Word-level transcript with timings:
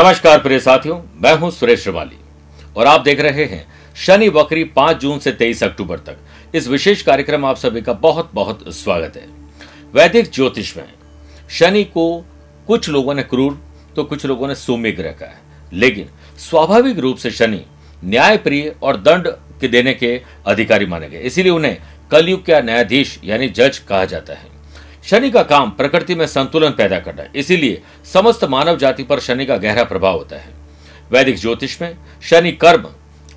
नमस्कार 0.00 0.38
प्रिय 0.38 0.58
साथियों, 0.58 0.96
मैं 1.22 1.32
हूँ 1.38 1.50
सुरेश 1.50 1.82
श्रिवाली 1.82 2.16
और 2.76 2.86
आप 2.86 3.00
देख 3.00 3.20
रहे 3.20 3.44
हैं 3.44 3.64
शनि 3.96 4.28
बकरी 4.30 4.62
5 4.76 4.98
जून 4.98 5.18
से 5.18 5.32
23 5.32 5.62
अक्टूबर 5.62 5.98
तक। 5.98 6.16
इस 6.54 6.68
विशेष 6.68 7.02
कार्यक्रम 7.02 7.44
आप 7.44 7.56
सभी 7.56 7.80
का 7.80 7.92
बहुत 7.92 8.30
बहुत 8.34 8.64
स्वागत 8.68 9.16
है। 9.16 9.26
वैदिक 9.94 10.30
ज्योतिष 10.30 10.76
में 10.76 10.84
शनि 11.50 11.82
को 11.84 12.06
कुछ 12.66 12.88
लोगों 12.88 13.14
ने 13.14 13.22
क्रूर 13.22 13.60
तो 13.96 14.04
कुछ 14.04 14.24
लोगों 14.26 14.48
ने 14.48 14.54
सौम्य 14.54 14.92
ग्रह 14.92 15.12
कहा 15.12 15.28
है। 15.28 15.40
लेकिन 15.72 16.08
स्वाभाविक 16.38 16.98
रूप 16.98 17.16
से 17.16 17.30
शनि 17.30 17.60
न्याय 18.04 18.36
प्रिय 18.36 18.74
और 18.82 18.96
दंड 18.96 19.28
के 19.60 19.68
देने 19.68 19.94
के 19.94 20.20
अधिकारी 20.46 20.86
माने 20.86 21.08
गए। 21.08 21.18
इसीलिए 21.18 21.52
उन्हें 21.52 21.76
कलयुग 22.10 22.44
का 22.46 22.60
न्यायाधीश 22.60 23.18
यानी 23.24 23.48
जज 23.48 23.78
कहा 23.78 24.04
जाता 24.04 24.34
है। 24.34 24.59
शनि 25.04 25.30
का 25.30 25.42
काम 25.42 25.70
प्रकृति 25.70 26.14
में 26.14 26.26
संतुलन 26.26 26.70
पैदा 26.70 26.98
करना 27.00 27.22
है। 27.22 27.30
इसीलिए 27.34 27.80
समस्त 28.04 28.44
मानव 28.46 28.76
जाति 28.78 29.02
पर 29.02 29.20
शनि 29.20 29.46
का 29.46 29.56
गहरा 29.56 29.84
प्रभाव 29.84 30.16
होता 30.16 30.36
है। 30.36 30.52
वैदिक 31.10 31.38
ज्योतिष 31.38 31.80
में 31.82 31.96
शनि 32.22 32.52
कर्म 32.54 32.86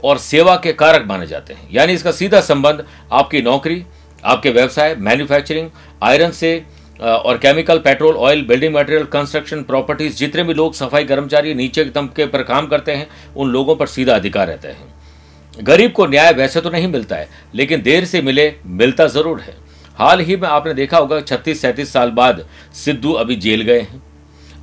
और 0.03 0.17
सेवा 0.19 0.55
के 0.55 0.73
कारक 0.73 1.05
माने 1.07 1.27
जाते 1.27 1.53
हैं। 1.53 1.67
यानी 1.71 1.93
इसका 1.93 2.11
सीधा 2.11 2.41
संबंध 2.41 2.85
आपकी 3.11 3.41
नौकरी, 3.41 3.83
आपके 4.23 4.49
व्यवसाय 4.51 4.95
मैन्युफैक्चरिंग 4.97 5.69
आयरन 6.01 6.31
से 6.31 6.63
और 6.99 7.37
chemical 7.37 7.77
petrol 7.79 8.15
oil 8.17 8.41
building 8.45 8.75
material 8.75 9.05
construction 9.05 9.63
properties 9.63 10.17
जितने 10.17 10.43
भी 10.43 10.53
लोग 10.53 10.73
सफ़ाई 10.73 11.05
कर्मचारी 11.05 11.53
नीचे 11.53 11.85
तबके 11.85 12.25
पर 12.25 12.43
काम 12.43 12.67
करते 12.67 12.91
हैं, 12.91 13.07
उन 13.35 13.49
लोगों 13.49 13.75
पर 13.75 13.87
सीधा 13.87 14.15
अधिकार 14.15 14.47
रहता 14.47 14.69
है। 14.69 15.63
गरीब 15.63 15.91
को 15.91 16.05
न्याय 16.05 16.31
वैसे 16.33 16.61
तो 16.61 16.69
नहीं 16.69 16.87
मिलता 16.87 17.15
है, 17.15 17.27
लेकिन 17.55 17.81
देर 17.81 18.05
से 18.05 18.21
मिले, 18.21 18.53
मिलता 18.65 19.07
ज़रूर 19.07 19.39
है। 19.39 19.55
हाल 19.99 20.19
ही 20.19 20.35
में 20.35 20.47
आपने 20.49 20.73
देखा 20.73 20.97
होगा, 20.97 21.21
छत्तीस, 21.21 21.61
सैंतीस 21.61 21.93
साल 21.93 22.11
बाद 22.11 22.45
सिद्धू 22.73 23.13
अभी 23.13 23.35
जेल 23.35 23.61
गए 23.61 23.79
हैं। 23.79 24.03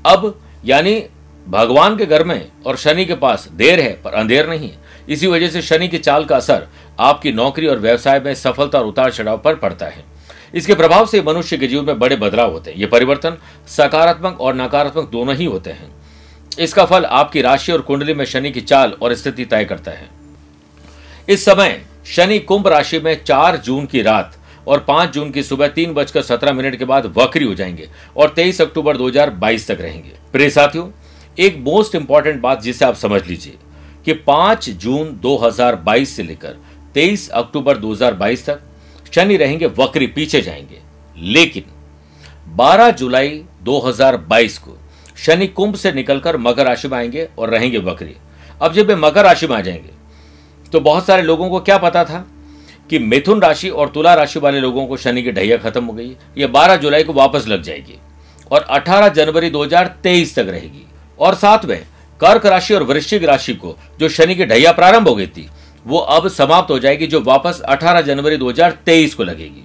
अब, 0.06 0.40
यानी 0.64 1.04
भगवान 1.48 1.96
के 1.96 2.06
घर 2.06 2.24
में 2.24 2.48
और 2.66 2.76
शनि 2.76 3.04
के 3.04 3.14
पास 3.14 3.48
देर 3.52 3.80
है, 3.80 3.92
पर 4.02 4.12
अंधेर 4.12 4.48
नहीं 4.48 4.70
है। 4.70 4.78
इसी 5.08 5.26
वजह 5.26 5.48
से 5.48 5.62
शनि 5.62 5.88
की 5.88 5.98
चाल 5.98 6.24
का 6.24 6.36
असर 6.36 6.66
आपकी 7.00 7.32
नौकरी 7.32 7.66
और 7.66 7.78
व्यवसाय 7.78 8.20
में 8.20 8.34
सफलता 8.34 8.78
और 8.78 8.86
उतार 8.86 9.12
चढ़ाव 9.12 9.38
पर 9.38 9.54
पड़ता 9.54 9.86
है। 9.86 10.04
इसके 10.54 10.74
प्रभाव 10.74 11.06
से 11.06 11.22
मनुष्य 11.22 11.56
के 11.56 11.66
जीवन 11.66 11.84
में 11.84 11.98
बड़े 11.98 12.16
बदलाव 12.16 12.52
होते 12.52 12.70
हैं। 12.70 12.78
ये 12.78 12.86
परिवर्तन 12.86 13.36
सकारात्मक 13.66 14.40
और 14.40 14.54
नकारात्मक 14.54 15.10
दोनों 15.10 15.36
ही 15.36 15.44
होते 15.44 15.70
हैं। 15.70 15.90
इसका 16.58 16.84
फल 16.84 17.04
आपकी 17.04 17.42
राशि 17.42 17.72
और 17.72 17.80
कुंडली 17.80 18.14
में 18.14 18.24
शनि 18.24 18.50
की 18.50 18.60
चाल 18.60 18.92
और 19.02 19.14
स्थिति 19.14 19.44
तय 19.44 19.64
करता 19.64 19.90
है। 19.90 20.08
इस 21.28 21.44
समय 21.44 21.82
शनि 22.06 22.38
कुंभ 22.38 22.68
राशि 22.68 22.98
में 22.98 23.24
चार 23.24 23.56
जून 23.56 23.86
की 23.86 24.02
रात 24.02 24.36
और 24.68 24.80
पाँच 24.80 25.12
जून 25.12 25.30
की 25.30 25.42
सुबह 25.42 25.68
तीन 25.68 25.92
बजकर 25.94 26.22
सत्रह 26.22 26.52
मिनट 26.52 26.76
के 26.76 26.84
बाद 26.84 27.06
वक्री 27.16 27.44
हो 27.44 27.54
जाएँगे 27.54 27.88
और 28.16 28.28
तेईस 28.28 28.60
अक्टूबर 28.60 28.96
2022 28.96 29.66
तक 29.68 29.80
रहेंगे। 29.80 30.12
प्रिय 30.32 30.50
साथियों, 30.50 30.88
एक 31.38 31.56
मोस्ट 31.58 31.94
इंपॉर्टेंट 31.94 32.40
बात 32.40 32.62
जिसे 32.62 32.84
आप 32.84 32.94
समझ 32.94 33.26
लीजिए 33.26 33.58
कि 34.04 34.12
पाँच 34.12 34.70
जून 34.70 35.18
2022 35.22 36.06
से 36.06 36.22
लेकर 36.22 36.56
तेईस 36.94 37.28
अक्टूबर 37.30 37.76
2022 37.76 38.44
तक 38.46 38.60
शनि 39.14 39.36
रहेंगे 39.36 39.66
वक्री 39.78 40.06
पीछे 40.06 40.40
जाएँगे। 40.40 40.80
लेकिन 41.16 41.64
12 42.56 42.90
जुलाई 42.90 43.42
2022 43.62 44.58
को 44.58 44.76
शनि 45.16 45.46
कुंभ 45.46 45.74
से 45.74 45.92
निकलकर 45.92 46.36
मकर 46.36 46.66
राशि 46.66 46.88
में 46.88 46.98
आएँगे 46.98 47.28
और 47.38 47.50
रहेंगे 47.50 47.78
वक्री 47.78 48.14
अब 48.62 48.72
जब 48.72 48.86
वे 48.86 48.96
मकर 48.96 49.24
राशि 49.24 49.46
में 49.46 49.56
आ 49.56 49.60
जाएँगे 49.60 49.98
तो 50.72 50.80
बहुत 50.80 51.06
सारे 51.06 51.22
लोगों 51.22 51.50
को 51.50 51.60
क्या 51.60 51.78
पता 51.78 52.04
था? 52.04 52.26
कि 52.90 52.98
मिथुन 52.98 53.40
राशि 53.40 53.68
और 53.68 53.88
तुला 53.88 54.14
राशि 54.14 54.38
वाले 54.38 54.60
लोगों 54.60 54.86
को 54.86 54.96
शनि 54.96 55.22
की 55.22 55.32
ढैया 55.32 55.56
खत्म 55.56 55.84
हो 55.84 55.92
गई 55.92 56.16
ये 56.38 56.46
12 56.46 56.76
जुलाई 56.76 57.04
को 57.04 57.12
वापस 57.12 57.46
लग 57.48 57.62
जाएगी 57.62 57.98
और 58.50 58.66
18 58.70 59.08
जनवरी 59.08 59.50
2023 59.50 60.34
तक 60.34 60.46
रहेगी। 60.48 60.86
और 61.18 61.34
साथ 61.34 61.64
में 61.64 61.82
कर्क 62.20 62.46
राशि 62.46 62.74
और 62.74 62.82
वृश्चिक 62.82 63.24
राशि 63.24 63.54
को 63.54 63.76
जो 64.00 64.08
शनि 64.08 64.34
की 64.34 64.44
ढैया 64.44 64.72
प्रारंभ 64.72 65.08
हो 65.08 65.14
गई 65.14 65.26
थी, 65.26 65.48
वो 65.86 65.98
अब 65.98 66.28
समाप्त 66.28 66.70
हो 66.70 66.78
जाएगी, 66.78 67.06
जो 67.06 67.20
वापस 67.20 67.62
18 67.68 68.00
जनवरी 68.00 68.36
2023 68.36 69.14
को 69.14 69.24
लगेगी। 69.24 69.64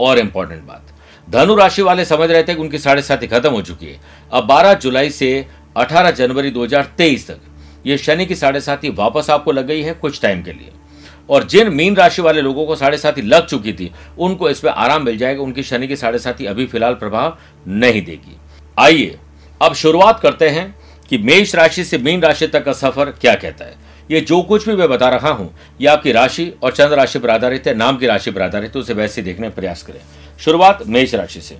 और 0.00 0.18
इंपॉर्टेंट 0.18 0.62
बात, 0.62 0.82
धनु 1.30 1.54
राशि 1.54 1.82
वाले 1.82 2.04
समझ 2.04 2.30
रहे 2.30 2.42
थे 2.42 2.54
कि 2.54 2.60
उनकी 2.60 2.78
साढ़े 2.78 3.02
साथी 3.02 3.26
खत्म 3.26 3.50
हो 3.50 3.62
चुकी 3.62 3.86
है। 3.86 4.00
अब 4.32 4.46
12 4.46 4.74
जुलाई 4.74 5.10
से 5.10 5.46
18 5.76 6.10
जनवरी 6.10 6.50
2023 6.50 7.26
तक 7.28 7.38
ये 7.86 7.98
शनि 7.98 8.26
की 8.26 8.34
साढ़े 8.34 8.60
साथी 8.60 8.90
वापस 8.90 9.30
आपको 9.30 9.52
लग 9.52 9.66
गई 9.66 9.82
है 9.82 9.94
कुछ 9.94 10.20
टाइम 10.20 10.42
के 10.42 10.52
लिए। 10.52 10.70
और 11.28 11.44
जिन 11.44 11.68
मीन 11.68 11.96
राशि 11.96 12.22
वाले 12.22 12.40
लोगों 12.40 12.66
को 12.66 12.76
साढ़े 12.76 12.98
साथी 12.98 13.22
लग 13.22 13.46
चुकी 13.46 13.72
थी, 13.72 13.90
उनको 14.18 14.50
इसमें 14.50 14.70
आराम 14.72 15.04
मिल 15.04 15.18
जाएगा। 15.18 15.42
उनकी 15.42 15.62
शनि 15.62 15.88
की 15.88 15.96
साढ़े 15.96 16.18
साथी 16.18 16.46
अभी 16.46 16.66
फ़िलहाल 16.66 16.94
प्रभाव 16.94 17.38
नहीं 17.68 18.04
देगी। 18.04 18.36
आइए, 18.78 19.16
अब 19.60 19.74
शुरुआत 19.74 20.20
करते 20.20 20.48
हैं 20.48 20.74
कि 21.08 21.18
मेष 21.18 21.54
राशि 21.54 21.84
से 21.84 21.98
मीन 21.98 22.22
राशि 22.22 22.46
तक 22.46 22.64
का 22.64 22.72
सफ़र 22.72 23.10
क्या 23.10 23.34
कहता 23.34 23.64
है। 23.64 23.76
ये 24.10 24.20
जो 24.20 24.40
कुछ 24.42 24.68
भी 24.68 24.74
मैं 24.76 24.88
बता 24.88 25.08
रहा 25.08 25.30
हूँ, 25.30 25.50
ये 25.80 25.88
आपकी 25.88 26.12
राशि 26.12 26.52
और 26.62 26.72
चंद्र 26.72 26.96
राशि 26.96 27.18
पर 27.18 27.30
आधारित 27.30 27.66
है, 27.66 27.74
नाम 27.74 27.96
की 27.96 28.06
राशि 28.06 28.30
पर 28.30 28.42
आधारित 28.42 28.74
है, 28.76 28.80
उसे 28.80 28.94
वैसे 28.94 29.22
देखने 29.22 29.48
का 29.48 29.54
प्रयास 29.54 29.82
करें। 29.82 30.00
शुरुआत 30.40 30.86
मेष 30.86 31.14
राशि 31.14 31.40
से। 31.40 31.58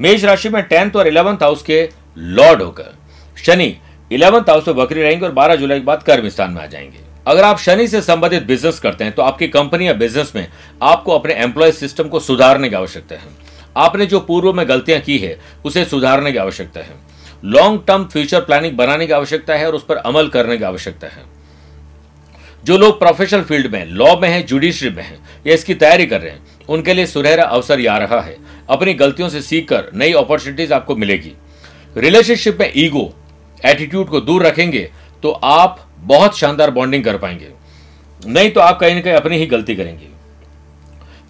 मेष 0.00 0.24
राशि 0.24 0.48
में 0.48 0.62
टेंथ 0.62 0.96
और 0.96 1.08
इलेवंथ 1.08 1.42
हाउस 1.42 1.62
के 1.62 1.88
लॉर्ड 2.18 2.62
होकर, 2.62 2.94
शनि 3.36 3.74
इलेवंथ 4.10 4.50
हाउस 4.50 4.68
में 4.68 4.76
बकरी 4.76 5.02
रहेंगे 5.02 5.26
और 5.26 5.32
बारह 5.32 5.56
जुलाई 5.56 5.78
के 5.78 5.84
बाद 5.84 6.02
कर्म 6.02 6.28
स्थान 6.28 6.52
में 6.52 6.62
आ 6.62 6.66
जाएँगे। 6.66 7.07
अगर 7.28 7.44
आप 7.44 7.58
शनि 7.58 7.86
से 7.88 8.00
संबंधित 8.02 8.42
बिज़नेस 8.42 8.78
करते 8.80 9.04
हैं 9.04 9.12
तो 9.14 9.22
आपकी 9.22 9.48
कंपनी 9.48 9.86
या 9.86 9.92
बिज़नेस 9.92 10.32
में 10.36 10.46
आपको 10.82 11.12
अपने 11.12 11.34
एम्प्लॉय 11.34 11.72
सिस्टम 11.72 12.08
को 12.08 12.20
सुधारने 12.20 12.68
की 12.68 12.76
आवश्यकता 12.76 13.14
है। 13.14 13.28
आपने 13.76 14.06
जो 14.06 14.20
पूर्व 14.20 14.52
में 14.52 14.68
गलतियाँ 14.68 15.00
की 15.00 15.18
है, 15.18 15.38
उसे 15.64 15.84
सुधारने 15.84 16.32
की 16.32 16.38
आवश्यकता 16.38 16.80
है। 16.80 16.94
लॉन्ग 17.44 17.82
टर्म 17.86 18.04
फ्यूचर 18.04 18.40
प्लानिंग 18.40 18.76
बनाने 18.76 19.06
की 19.06 19.12
आवश्यकता 19.12 19.54
है 19.54 19.66
और 19.66 19.74
उस 19.74 19.84
पर 19.84 19.96
अमल 19.96 20.28
करने 20.28 20.56
की 20.58 20.64
आवश्यकता 20.64 21.06
है। 21.06 21.24
जो 22.64 22.78
लोग 22.78 22.98
प्रोफेशनल 22.98 23.42
फ़ील्ड 23.42 23.72
में 23.72 23.84
लॉ 23.86 24.16
में 24.16 24.28
है 24.28 24.42
जुडिशरी 24.42 24.90
में 24.90 25.02
है, 25.02 25.18
या 25.46 25.54
इसकी 25.54 25.74
तैयारी 25.74 26.06
कर 26.06 26.20
रहे 26.20 26.30
हैं, 26.30 26.46
उनके 26.68 26.94
लिए 26.94 27.06
सुनहरा 27.06 27.44
अवसर 27.44 27.86
आ 27.86 27.96
रहा 27.98 28.20
है। 28.20 28.36
अपनी 28.70 28.94
गलतियों 28.94 29.28
से 29.28 29.42
सीखकर 29.42 29.90
नई 29.94 30.12
अपॉर्चुनिटीज़ 30.12 30.72
आपको 30.72 30.96
मिलेगी। 30.96 31.32
रिलेशनशिप 31.96 32.58
में 32.60 32.72
ईगो 32.76 33.12
एटीट्यूड 33.64 34.08
को 34.08 34.20
दूर 34.20 34.46
रखेंगे 34.46 34.90
तो 35.22 35.30
आप 35.30 35.86
बहुत 36.00 36.38
शानदार 36.38 36.70
बॉन्डिंग 36.70 37.04
कर 37.04 37.16
पाएँगे। 37.16 37.50
नहीं 38.20 38.50
तो 38.50 38.60
आप 38.60 38.78
कहीं 38.80 38.94
ना 38.94 39.00
कहीं 39.00 39.14
अपनी 39.14 39.36
ही 39.36 39.46
गलती 39.46 39.74
करेंगे। 39.76 40.06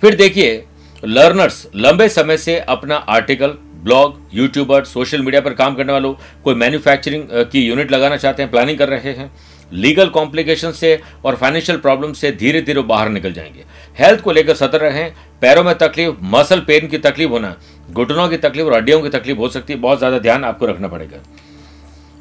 फिर 0.03 0.17
देखिए 0.17 0.65
लर्नर्स 1.03 1.67
लंबे 1.77 2.09
समय 2.09 2.37
से 2.39 2.59
अपना 2.61 2.97
article 3.09 3.57
blog 3.83 4.19
YouTuber 4.35 4.85
social 4.85 5.23
media 5.23 5.41
पर 5.41 5.55
काम 5.55 5.75
करने 5.75 5.93
वालों, 5.93 6.15
कोई 6.45 6.55
मैन्युफैक्चरिंग 6.55 7.25
की 7.53 7.61
यूनिट 7.61 7.93
लगाना 7.93 8.17
चाहते 8.17 8.43
हैं 8.43 8.51
प्लानिंग 8.51 8.79
कर 8.79 8.89
रहे 8.89 9.13
हैं 9.13 9.31
लीगल 9.73 10.09
कॉम्प्लिकेशन 10.09 10.73
से 10.73 11.01
और 11.25 11.37
फाइनेंशियल 11.37 11.79
प्रॉब्लम 11.79 12.13
से 12.13 12.31
धीरे 12.33 12.61
धीरे 12.63 12.83
बाहर 12.83 13.09
निकल 13.09 13.33
जाएँगे। 13.33 13.65
हेल्थ 13.97 14.21
को 14.21 14.33
लेकर 14.33 14.55
सतर्क 14.55 14.83
रहें, 14.83 15.13
पैरों 15.43 15.65
में 15.65 15.75
तकलीफ़ 15.79 16.15
मसल 16.27 16.61
पेन 16.61 16.87
की 16.89 16.99
तकलीफ़ 16.99 17.31
होना, 17.31 17.55
घुटनों 17.91 18.29
की 18.29 18.37
तकलीफ़ 18.39 18.67
और 18.67 18.75
हड्डियों 18.75 19.01
की 19.03 19.09
तकलीफ़ 19.09 19.39
हो 19.39 19.49
सकती 19.49 19.73
है, 19.73 19.79
बहुत 19.79 19.99
ज़्यादा 19.99 20.19
ध्यान 20.19 20.45
आपको 20.45 20.67
रखना 20.67 20.89
पड़ेगा। 20.89 21.19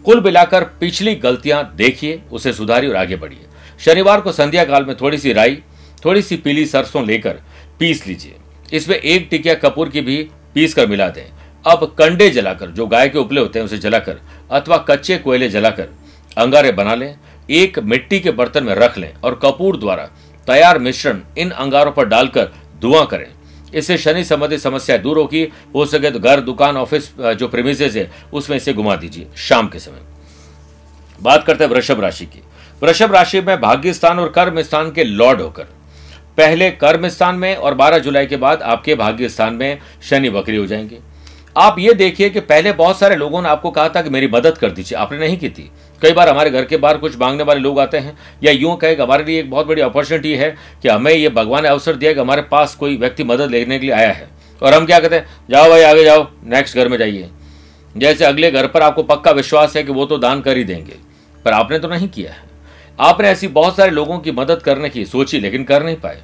कुल 0.06 0.22
मिलाकर 0.24 0.64
पिछली 0.80 1.16
गलतियाँ 1.16 1.64
देखिए, 1.76 2.22
उसे 2.32 2.54
सुधारिए 2.54 2.90
और 2.90 2.96
आगे 2.96 3.16
बढ़िए। 3.16 3.46
शनिवार 3.80 4.22
को 4.22 4.32
संध्या 4.32 4.64
काल 4.66 4.86
में 4.86 4.96
थोड़ी 4.96 5.18
सी 5.18 5.34
राई 5.34 5.58
थोड़ी 6.06 6.22
सी 6.22 6.36
पीली 6.38 6.66
सरसों 6.66 7.06
लेकर 7.06 7.40
पीस 7.80 8.06
लीजिए। 8.08 8.36
इसमें 8.74 8.96
एक 8.96 9.28
टिकिया 9.32 9.54
कपूर 9.56 9.90
की 9.90 10.02
भी 10.02 10.18
पीस 10.54 10.74
कर 10.74 10.88
मिला 10.88 11.08
दें। 11.10 11.24
अब 11.66 11.86
कंडे 12.00 12.30
जलाकर, 12.30 12.68
जो 12.68 12.86
गाय 12.88 13.10
के 13.10 13.20
उपले 13.20 13.42
होते 13.42 13.60
हैं, 13.60 13.66
उसे 13.66 13.78
जलाकर 13.78 14.20
अथवा 14.52 14.78
कच्चे 14.90 15.18
कोयले 15.18 15.50
जलाकर 15.50 15.90
अंगारे 16.38 16.72
बना 16.72 16.96
लें, 16.96 17.16
एक 17.50 17.80
मिट्टी 17.80 18.20
के 18.20 18.32
बर्तन 18.32 18.64
में 18.64 18.74
रख 18.76 18.98
लें 18.98 19.14
और 19.24 19.40
कपूर 19.44 19.78
द्वारा 19.78 20.06
तैयार 20.48 20.80
मिश्रण 20.80 21.22
इन 21.38 21.50
अंगारों 21.50 21.92
पर 21.92 22.06
डालकर 22.06 22.52
धुआँ 22.82 23.06
करें। 23.06 23.28
इससे 23.74 23.98
शनि 23.98 24.24
संबंधित 24.24 24.60
समस्या 24.60 24.98
दूर 24.98 25.18
होगी। 25.18 25.48
हो 25.76 25.86
सके 25.86 26.12
तो 26.12 26.20
घर, 26.20 26.40
दुकान, 26.40 26.78
ऑफ़िस 26.78 27.12
जो 27.20 27.48
प्रेमिसेस 27.48 27.96
है, 27.96 28.12
उसमें 28.34 28.58
इसे 28.58 28.74
घुमा 28.74 28.96
दीजिए, 28.96 29.28
शाम 29.38 29.68
के 29.68 29.80
समय। 29.80 30.02
बात 31.20 31.44
करते 31.44 31.64
हैं 31.64 31.72
वृषभ 31.72 32.00
राशि 32.00 32.26
की। 32.26 32.42
वृषभ 32.82 33.14
राशि 33.14 33.42
में 33.42 33.60
भाग्य 33.62 33.94
स्थान 33.94 34.20
और 34.20 34.30
कर्म 34.30 34.62
स्थान 34.62 34.92
के 34.92 35.04
लॉर्ड 35.04 35.42
होकर। 35.42 35.64
पहले 36.38 36.70
कर्म 36.72 37.08
स्थान 37.08 37.36
में 37.36 37.56
और 37.56 37.74
12 37.74 37.98
जुलाई 37.98 38.26
के 38.26 38.38
बाद 38.38 38.62
आपके 38.62 38.96
भाग्य 38.96 39.30
स्थान 39.30 39.54
में 39.54 39.78
शनि 40.10 40.30
बकरी 40.30 40.58
हो 40.58 40.66
जाएँगे। 40.66 41.00
आप 41.58 41.76
ये 41.80 41.94
देखिए 41.94 42.30
कि 42.30 42.40
पहले 42.40 42.72
बहुत 42.74 43.00
सारे 43.00 43.16
लोगों 43.16 43.42
ने 43.42 43.50
आपको 43.50 43.72
कहा 43.72 43.90
था 43.90 44.02
कि 44.02 44.10
मेरी 44.10 44.28
मदद 44.28 44.58
कर 44.58 44.72
दीजिए। 44.72 44.98
आपने 44.98 45.18
नहीं 45.20 45.38
की 45.38 45.50
थी। 45.50 45.70
कई 46.02 46.12
बार 46.12 46.30
हमारे 46.30 46.50
घर 46.50 46.66
के 46.66 46.78
बाहर 46.78 46.98
कुछ 46.98 47.18
मांगने 47.20 47.44
वाले 47.44 47.60
लोग 47.60 47.80
आते 47.80 47.98
हैं, 47.98 48.18
या 48.44 48.52
यूँ 48.52 48.76
कहे 48.78 48.96
कि 48.96 49.02
हमारे 49.02 49.24
लिए 49.24 49.40
एक 49.40 49.50
बहुत 49.52 49.68
बड़ी 49.68 49.82
अपॉर्चुनिटी 49.82 50.34
है 50.34 50.56
कि 50.84 50.90
हमें 50.90 51.12
ये 51.14 51.30
भगवान 51.30 51.64
ने 51.64 51.70
अवसर 51.70 51.96
दिया 51.96 52.14
कि 52.14 52.20
हमारे 52.20 52.42
पास 52.42 52.76
कोई 52.76 52.98
व्यक्ति 52.98 53.24
मदद 53.24 53.52
लेने 53.52 53.80
के 53.80 53.86
लिए 53.86 53.96
आया 53.96 54.12
है। 54.12 54.30
और 54.62 54.74
हम 54.74 54.86
क्या 54.86 55.00
कहते 55.00 55.16
हैं, 55.16 55.26
जाओ 55.50 55.70
भाई, 55.70 55.82
आगे 55.82 56.04
जाओ 56.04 56.28
नेक्स्ट 56.46 56.78
घर 56.78 56.88
में 56.88 56.98
जाइए। 56.98 57.30
जैसे 57.96 58.26
अगले 58.26 58.52
घर 58.52 58.68
पर 58.68 58.82
आपको 58.82 59.04
पक्का 59.04 59.32
विश्वास 59.32 59.76
है 59.78 59.84
कि 59.84 59.92
वो 59.92 60.06
तो 60.06 60.18
दान 60.18 60.42
कर 60.42 60.58
ही 60.58 60.64
देंगे, 60.64 60.98
पर 61.46 61.52
आपने 61.52 61.80
तो 61.80 61.88
नहीं 61.88 62.08
किया 62.10 62.32
है। 62.32 62.46
आपने 63.00 63.28
ऐसी 63.28 63.48
बहुत 63.48 63.76
सारे 63.78 63.92
लोगों 63.92 64.18
की 64.20 64.32
मदद 64.32 64.62
करने 64.62 64.90
की 64.90 65.06
सोची, 65.06 65.40
लेकिन 65.40 65.64
कर 65.64 65.84
नहीं 65.84 65.96
पाए। 65.96 66.22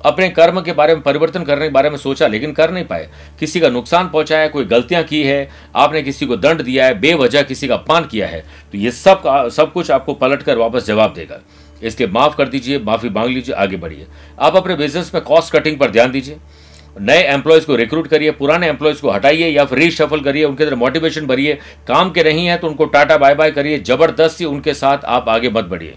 अपने 0.00 0.28
कर्म 0.30 0.60
के 0.60 0.72
बारे 0.72 0.94
में, 0.94 1.02
परिवर्तन 1.02 1.44
करने 1.44 1.66
के 1.66 1.72
बारे 1.72 1.90
में 1.90 1.96
सोचा, 1.98 2.26
लेकिन 2.26 2.52
कर 2.52 2.70
नहीं 2.70 2.84
पाए। 2.84 3.08
किसी 3.40 3.60
का 3.60 3.68
नुकसान 3.68 4.08
पहुँचाया 4.08 4.48
कोई 4.48 4.64
गलतियाँ 4.64 5.02
की 5.04 5.22
है, 5.22 5.48
आपने 5.76 6.02
किसी 6.02 6.26
को 6.26 6.36
दंड 6.36 6.62
दिया 6.62 6.86
है, 6.86 6.98
बेवजह 7.00 7.42
किसी 7.42 7.68
का 7.68 7.74
अपमान 7.74 8.04
किया 8.04 8.26
है 8.26 8.44
तो 8.72 8.78
ये 8.78 8.90
सब 8.92 9.22
सब 9.52 9.72
कुछ 9.72 9.90
आपको 9.90 10.14
पलट 10.14 10.42
कर 10.42 10.58
वापस 10.58 10.86
जवाब 10.86 11.14
देगा। 11.14 11.40
इसलिए 11.82 12.08
माफ़ 12.08 12.36
कर 12.36 12.48
दीजिए, 12.48 12.78
माफ़ी 12.78 13.08
मांग 13.08 13.28
लीजिए, 13.28 13.54
आगे 13.54 13.76
बढ़िए। 13.76 14.06
आप 14.40 14.56
अपने 14.56 14.74
बिज़नेस 14.76 15.10
में 15.14 15.22
कॉस्ट 15.24 15.52
कटिंग 15.52 15.78
पर 15.78 15.90
ध्यान 15.90 16.10
दीजिए। 16.10 16.36
नए 17.00 17.22
एम्प्लॉयज़ 17.24 17.66
को 17.66 17.74
रिक्रूट 17.76 18.06
करिए, 18.06 18.30
पुराने 18.32 18.68
एम्प्लॉयज़ 18.68 19.00
को 19.00 19.10
हटाइए 19.10 19.48
या 19.48 19.64
फिर 19.64 19.78
रीशफल 19.78 20.20
करिए, 20.20 20.44
उनके 20.44 20.64
अंदर 20.64 20.76
मोटिवेशन 20.76 21.26
भरिए 21.26 21.58
काम 21.88 22.10
के 22.10 22.22
नहीं 22.24 22.46
है 22.46 22.56
तो 22.58 22.68
उनको 22.68 22.84
टाटा 22.86 23.16
बाय 23.18 23.34
बाय 23.34 23.50
करिए, 23.50 23.78
ज़बरदस्ती 23.80 24.44
उनके 24.44 24.74
साथ 24.74 25.04
आप 25.06 25.28
आगे 25.28 25.50
मत 25.50 25.64
बढ़िए। 25.64 25.94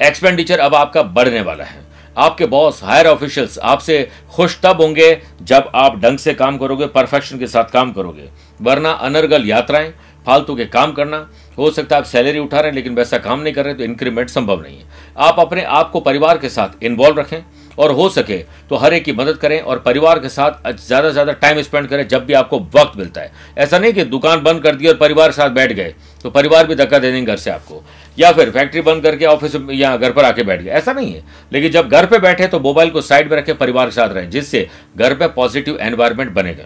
एक्सपेंडिचर 0.00 0.58
अब 0.58 0.74
आपका 0.74 1.02
बढ़ने 1.02 1.40
वाला 1.40 1.64
है। 1.64 1.83
आपके 2.16 2.46
बॉस 2.46 2.82
हायर 2.84 3.06
ऑफिशियल्स 3.06 3.58
आपसे 3.58 4.08
खुश 4.30 4.58
तब 4.62 4.80
होंगे 4.80 5.10
जब 5.42 5.70
आप 5.74 5.98
ढंग 6.00 6.18
से 6.18 6.34
काम 6.34 6.58
करोगे 6.58 6.86
परफेक्शन 6.86 7.38
के 7.38 7.46
साथ 7.46 7.64
काम 7.64 7.92
करोगे। 7.92 8.28
वरना 8.60 8.90
अनर्गल 8.90 9.46
यात्राएँ, 9.46 9.92
फालतू 10.26 10.54
के 10.56 10.64
काम 10.66 10.92
करना, 10.92 11.28
हो 11.58 11.70
सकता 11.70 11.96
है 11.96 12.02
आप 12.02 12.06
सैलरी 12.06 12.38
उठा 12.38 12.60
रहे 12.60 12.68
हैं, 12.68 12.74
लेकिन 12.74 12.94
वैसा 12.94 13.18
काम 13.18 13.40
नहीं 13.40 13.54
कर 13.54 13.64
रहे 13.64 13.74
तो 13.74 13.84
इंक्रीमेंट 13.84 14.28
संभव 14.28 14.62
नहीं 14.62 14.78
है। 14.78 14.84
आप 15.18 15.40
अपने 15.40 15.62
आप 15.62 15.90
को 15.90 16.00
परिवार 16.00 16.38
के 16.38 16.48
साथ 16.48 16.82
इन्वॉल्व 16.82 17.18
रखें। 17.20 17.42
और 17.78 17.90
हो 17.90 18.08
सके 18.10 18.36
तो 18.70 18.76
हर 18.76 18.94
एक 18.94 19.04
की 19.04 19.12
मदद 19.12 19.36
करें 19.36 19.60
और 19.60 19.78
परिवार 19.80 20.18
के 20.18 20.28
साथ 20.28 20.70
ज़्यादा 20.76 21.08
से 21.08 21.12
ज़्यादा 21.12 21.32
टाइम 21.34 21.60
स्पेंड 21.62 21.88
करें 21.88 22.06
जब 22.08 22.24
भी 22.26 22.32
आपको 22.34 22.58
वक्त 22.74 22.98
मिलता 22.98 23.20
है। 23.20 23.32
ऐसा 23.58 23.78
नहीं 23.78 23.92
कि 23.92 24.04
दुकान 24.06 24.42
बंद 24.42 24.62
कर 24.62 24.74
दी 24.74 24.88
और 24.88 24.96
परिवार 24.96 25.28
के 25.28 25.32
साथ 25.32 25.50
बैठ 25.52 25.72
गए 25.72 25.94
तो 26.22 26.30
परिवार 26.30 26.66
भी 26.66 26.74
धक्का 26.74 26.98
दे 26.98 27.10
देंगे 27.12 27.26
घर 27.26 27.36
से 27.38 27.50
आपको। 27.50 27.82
या 28.18 28.30
फिर 28.32 28.50
फैक्ट्री 28.50 28.80
बंद 28.82 29.02
करके 29.02 29.24
ऑफ़िस 29.26 29.56
या 29.72 29.96
घर 29.96 30.12
पर 30.12 30.24
आके 30.24 30.42
बैठ 30.42 30.60
गए, 30.62 30.70
ऐसा 30.70 30.92
नहीं 30.92 31.12
है। 31.12 31.22
लेकिन 31.52 31.72
जब 31.72 31.88
घर 31.88 32.06
पर 32.06 32.20
बैठे 32.20 32.46
तो 32.48 32.60
मोबाइल 32.60 32.90
को 32.90 33.00
साइड 33.02 33.30
में 33.30 33.36
रखें, 33.38 33.56
परिवार 33.56 33.86
के 33.86 33.92
साथ 33.92 34.08
रहें, 34.10 34.30
जिससे 34.30 34.68
घर 34.96 35.14
पर 35.14 35.28
पॉजिटिव 35.30 35.78
एनवायरमेंट 35.80 36.32
बनेगा। 36.32 36.64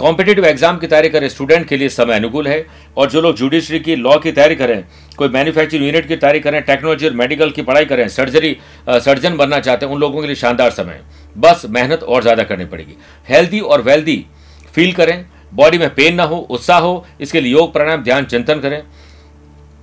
कॉम्पिटेटिव 0.00 0.44
एग्ज़ाम 0.46 0.76
की 0.78 0.86
तैयारी 0.86 1.08
करें 1.08 1.28
स्टूडेंट 1.28 1.66
के 1.68 1.76
लिए 1.76 1.88
समय 1.88 2.14
अनुकूल 2.14 2.46
है 2.48 2.64
और 2.96 3.10
जो 3.10 3.20
लोग 3.20 3.34
जुडिशरी 3.36 3.80
की 3.80 3.96
लॉ 3.96 4.16
की 4.18 4.30
तैयारी 4.32 4.54
करें 4.56 4.82
कोई 5.18 5.28
मैन्युफैक्चरिंग 5.28 5.84
यूनिट 5.84 6.06
की 6.08 6.16
तैयारी 6.16 6.40
करें 6.40 6.60
टेक्नोलॉजी 6.62 7.06
और 7.06 7.14
मेडिकल 7.14 7.50
की 7.50 7.62
पढ़ाई 7.62 7.84
करें 7.84 8.06
सर्जरी 8.08 8.56
सर्जन 8.88 9.36
बनना 9.36 9.58
चाहते 9.60 9.86
हैं, 9.86 9.92
उन 9.92 10.00
लोगों 10.00 10.20
के 10.20 10.26
लिए 10.26 10.36
शानदार 10.36 10.70
समय 10.70 11.00
बस 11.36 11.62
मेहनत 11.68 12.02
और 12.02 12.22
ज़्यादा 12.22 12.42
करनी 12.44 12.64
पड़ेगी। 12.66 12.96
हेल्दी 13.28 13.60
और 13.60 13.82
वेल्दी 13.82 14.24
फील 14.74 14.92
करें 14.92 15.24
बॉडी 15.54 15.78
में 15.78 15.88
पेन 15.94 16.14
ना 16.14 16.22
हो, 16.22 16.36
उत्साह 16.40 16.78
हो, 16.78 17.06
इसके 17.20 17.40
लिए 17.40 17.52
योग, 17.52 17.72
प्राणायाम, 17.72 18.02
ध्यान, 18.02 18.24
चिंतन 18.26 18.60
करें। 18.60 18.82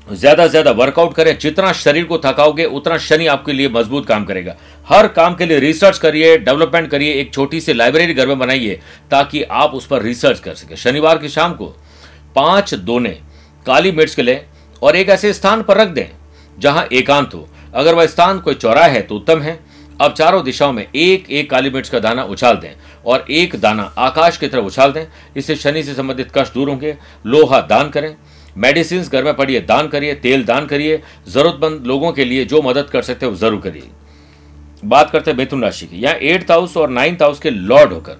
ज़्यादा 0.07 0.43
से 0.43 0.49
ज़्यादा 0.49 0.71
वर्कआउट 0.71 1.13
करें, 1.13 1.37
जितना 1.37 1.71
शरीर 1.73 2.03
को 2.05 2.17
थकाओगे, 2.17 2.65
उतना 2.65 2.97
शनि 2.99 3.25
आपके 3.27 3.53
लिए 3.53 3.69
मज़बूत 3.69 4.05
काम 4.07 4.25
करेगा। 4.25 4.55
हर 4.87 5.07
काम 5.09 5.35
के 5.35 5.45
लिए 5.45 5.59
रिसर्च 5.59 5.97
करिए 5.97 6.37
डेवलपमेंट 6.37 6.89
करिए, 6.91 7.13
एक 7.13 7.33
छोटी 7.33 7.61
सी 7.61 7.73
लाइब्रेरी 7.73 8.13
घर 8.13 8.27
में 8.27 8.39
बनाइए, 8.39 8.79
ताकि 9.11 9.43
आप 9.43 9.73
उस 9.73 9.87
पर 9.87 10.01
रिसर्च 10.01 10.39
कर 10.39 10.53
सके। 10.55 10.75
शनिवार 10.77 11.17
की 11.17 11.29
शाम 11.29 11.53
को 11.53 11.65
पाँच 12.35 12.73
दोने 12.73 13.17
काली 13.65 13.91
मिर्च 13.91 14.15
के 14.15 14.21
लें 14.21 14.39
और 14.81 14.95
एक 14.95 15.09
ऐसे 15.09 15.33
स्थान 15.33 15.61
पर 15.63 15.77
रख 15.77 15.87
दें 15.89 16.07
जहाँ 16.57 16.87
एकांत 16.93 17.33
हो। 17.33 17.47
अगर 17.73 17.95
वह 17.95 18.05
स्थान 18.07 18.39
कोई 18.39 18.55
चौराहा 18.55 18.87
है 18.87 19.01
तो 19.01 19.15
उत्तम 19.15 19.41
है। 19.41 19.59
अब 20.01 20.13
चारों 20.13 20.43
दिशाओं 20.43 20.73
में 20.73 20.85
एक 20.85 21.29
एक 21.29 21.49
काली 21.49 21.69
मिर्च 21.69 21.89
का 21.89 21.99
दाना 21.99 22.23
उछाल 22.25 22.55
दें 22.55 22.73
और 23.05 23.25
एक 23.31 23.55
दाना 23.55 23.83
आकाश 23.97 24.37
की 24.37 24.47
तरफ़ 24.47 24.65
उछाल 24.65 24.91
दें। 24.91 25.05
इससे 25.37 25.55
शनि 25.55 25.83
से 25.83 25.93
संबंधित 25.93 26.31
कष्ट 26.35 26.53
दूर 26.53 26.69
होंगे। 26.69 26.95
लोहा 27.25 27.61
दान 27.63 27.89
करें। 27.89 28.15
मेडिसिन 28.57 29.03
घर 29.03 29.23
में 29.23 29.35
पड़िए 29.35 29.59
दान 29.61 29.87
करिए, 29.87 30.13
तेल 30.15 30.43
दान 30.43 30.65
करिए, 30.65 31.01
जरूरतमंद 31.27 31.85
लोगों 31.85 32.11
के 32.11 32.25
लिए 32.25 32.45
जो 32.45 32.61
मदद 32.61 32.89
कर 32.89 33.01
सकते 33.01 33.25
हैं, 33.25 33.35
ज़रूर 33.35 33.61
करिए। 33.61 33.89
बात 34.85 35.09
करते 35.09 35.31
हैं 35.31 35.37
मिथुन 35.37 35.63
राशि 35.63 35.85
की। 35.85 35.97
यहाँ 35.97 36.15
एट्थ 36.15 36.51
हाउस 36.51 36.77
और 36.77 36.89
नाइन्थ 36.89 37.21
हाउस 37.21 37.39
के 37.39 37.49
लॉर्ड 37.49 37.93
होकर। 37.93 38.17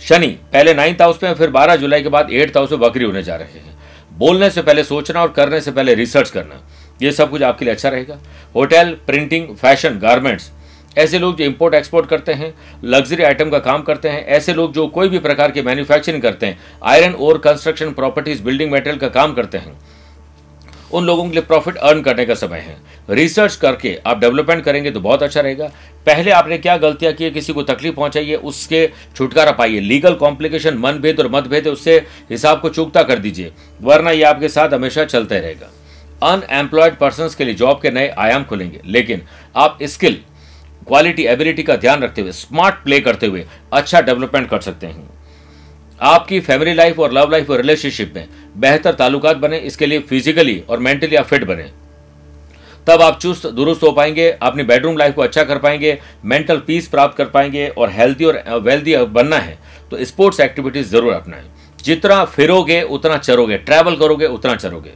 शनि, 0.00 0.26
पहले 0.26 0.74
नाइन्थ 0.74 1.02
हाउस 1.02 1.22
में 1.22 1.34
फिर 1.34 1.50
12 1.50 1.76
जुलाई 1.76 2.02
के 2.02 2.08
बाद 2.08 2.32
एट्थ 2.32 2.56
हाउस 2.56 2.70
में 2.72 2.80
बकरी 2.80 3.04
होने 3.04 3.22
जा 3.22 3.36
रहे 3.36 3.58
हैं। 3.60 3.78
बोलने 4.18 4.50
से 4.50 4.62
पहले 4.62 4.84
सोचना 4.84 5.22
और 5.22 5.28
करने 5.28 5.60
से 5.60 5.72
पहले 5.72 5.94
रिसर्च 5.94 6.30
करना। 6.30 6.60
ये 7.02 7.12
सब 7.12 7.30
कुछ 7.30 7.42
आपके 7.42 7.64
लिए 7.64 7.74
अच्छा 7.74 7.88
रहेगा। 7.88 8.18
होटल 8.54 8.96
प्रिंटिंग 9.06 9.54
फ़ैशन 9.56 9.98
गारमेंट्स 9.98 10.50
ऐसे 10.96 11.18
लोग 11.18 11.36
जो 11.36 11.44
इंपोर्ट 11.44 11.74
एक्सपोर्ट 11.74 12.08
करते 12.08 12.32
हैं 12.32 12.52
लग्जरी 12.84 13.22
आइटम 13.22 13.50
का 13.50 13.58
काम 13.60 13.82
करते 13.82 14.08
हैं, 14.08 14.24
ऐसे 14.26 14.54
लोग 14.54 14.72
जो 14.72 14.86
कोई 14.88 15.08
भी 15.08 15.18
प्रकार 15.18 15.50
के 15.50 15.62
मैन्युफैक्चरिंग 15.62 16.22
करते 16.22 16.46
हैं 16.46 16.58
आयरन 16.84 17.12
और 17.14 17.38
कंस्ट्रक्शन 17.38 17.92
प्रॉपर्टीज़ 17.92 18.42
बिल्डिंग 18.42 18.72
मटेरियल 18.72 18.98
का 18.98 19.08
काम 19.10 19.34
करते 19.34 19.58
हैं, 19.58 19.78
उन 20.92 21.04
लोगों 21.04 21.24
के 21.24 21.30
लिए 21.30 21.42
प्रॉफिट 21.42 21.76
अर्न 21.78 22.00
करने 22.02 22.24
का 22.26 22.34
समय 22.34 22.58
है। 22.58 22.76
रिसर्च 23.10 23.56
करके 23.56 23.96
आप 24.06 24.18
डेवलपमेंट 24.20 24.64
करेंगे 24.64 24.90
तो 24.90 25.00
बहुत 25.00 25.22
अच्छा 25.22 25.40
रहेगा। 25.40 25.66
पहले 26.06 26.30
आपने 26.30 26.58
क्या 26.58 26.76
गलतियाँ 26.78 27.12
की 27.12 27.24
है 27.24 27.30
किसी 27.30 27.52
को 27.52 27.62
तकलीफ़ 27.62 27.94
पहुंचाइए, 27.96 28.34
उसके 28.34 28.88
छुटकारा 29.16 29.52
पाइए। 29.52 29.80
लीगल 29.80 30.14
कॉम्प्लिकेशन 30.14 30.78
मनभेद 30.78 31.20
और 31.20 31.28
मतभेद, 31.30 31.68
उससे 31.68 31.96
हिसाब 32.30 32.60
को 32.60 32.68
चुकता 32.70 33.02
कर 33.02 33.18
दीजिए, 33.18 33.52
वरना 33.80 34.10
ये 34.10 34.22
आपके 34.24 34.48
साथ 34.48 34.74
हमेशा 34.74 35.04
चलते 35.04 35.38
रहेगा। 35.38 35.70
अनएम्प्लॉयड 36.24 36.96
पर्सन 36.96 37.28
के 37.38 37.44
लिए 37.44 37.54
जॉब 37.54 37.80
के 37.82 37.90
नए 37.90 38.08
आयाम 38.18 38.44
खुलेंगे, 38.44 38.80
लेकिन 38.86 39.22
आप 39.56 39.78
स्किल 39.84 40.18
क्वालिटी 40.90 41.24
एबिलिटी 41.26 41.62
का 41.62 41.74
ध्यान 41.76 42.02
रखते 42.02 42.22
हुए 42.22 42.32
स्मार्ट 42.34 42.74
प्ले 42.84 42.98
करते 43.00 43.26
हुए 43.26 43.44
अच्छा 43.72 44.00
डेवलपमेंट 44.02 44.48
कर 44.50 44.60
सकते 44.60 44.86
हैं। 44.86 45.08
आपकी 46.00 46.38
फैमिली 46.40 46.72
लाइफ 46.74 46.98
और 46.98 47.12
लव 47.12 47.30
लाइफ 47.30 47.50
और 47.50 47.56
रिलेशनशिप 47.56 48.12
में 48.16 48.28
बेहतर 48.56 48.94
ताल्लुकात 48.94 49.36
बने, 49.36 49.58
इसके 49.58 49.86
लिए 49.86 50.00
फिजिकली 50.00 50.58
और 50.60 50.78
मेंटली 50.78 51.16
आप 51.16 51.26
फिट 51.26 51.44
बने। 51.44 51.68
तब 52.86 53.02
आप 53.02 53.18
चुस्त, 53.18 53.46
दुरुस्त 53.48 53.82
हो 53.82 53.90
पाएँगे, 53.92 54.30
अपनी 54.32 54.62
बेडरूम 54.62 54.96
लाइफ 54.98 55.14
को 55.14 55.22
अच्छा 55.22 55.44
कर 55.44 55.58
पाएँगे 55.58 55.98
मेंटल 56.24 56.58
पीस 56.66 56.88
प्राप्त 56.88 57.16
कर 57.16 57.26
पाएँगे 57.28 57.68
और 57.68 57.90
हेल्थी 57.90 58.24
और 58.24 58.42
वेल्दी 58.60 58.96
बनना 58.96 59.38
है 59.38 59.58
तो 59.90 60.04
स्पोर्ट्स 60.04 60.40
एक्टिविटीज़ 60.40 60.88
ज़रूर 60.88 61.12
अपनाएँ। 61.12 61.44
जितना 61.78 62.24
फिरोगे, 62.26 62.80
उतना 62.82 63.18
चरोगे 63.18 63.58
ट्रैवल 63.58 63.96
करोगे, 63.96 64.26
उतना 64.28 64.54
चरोगे। 64.56 64.92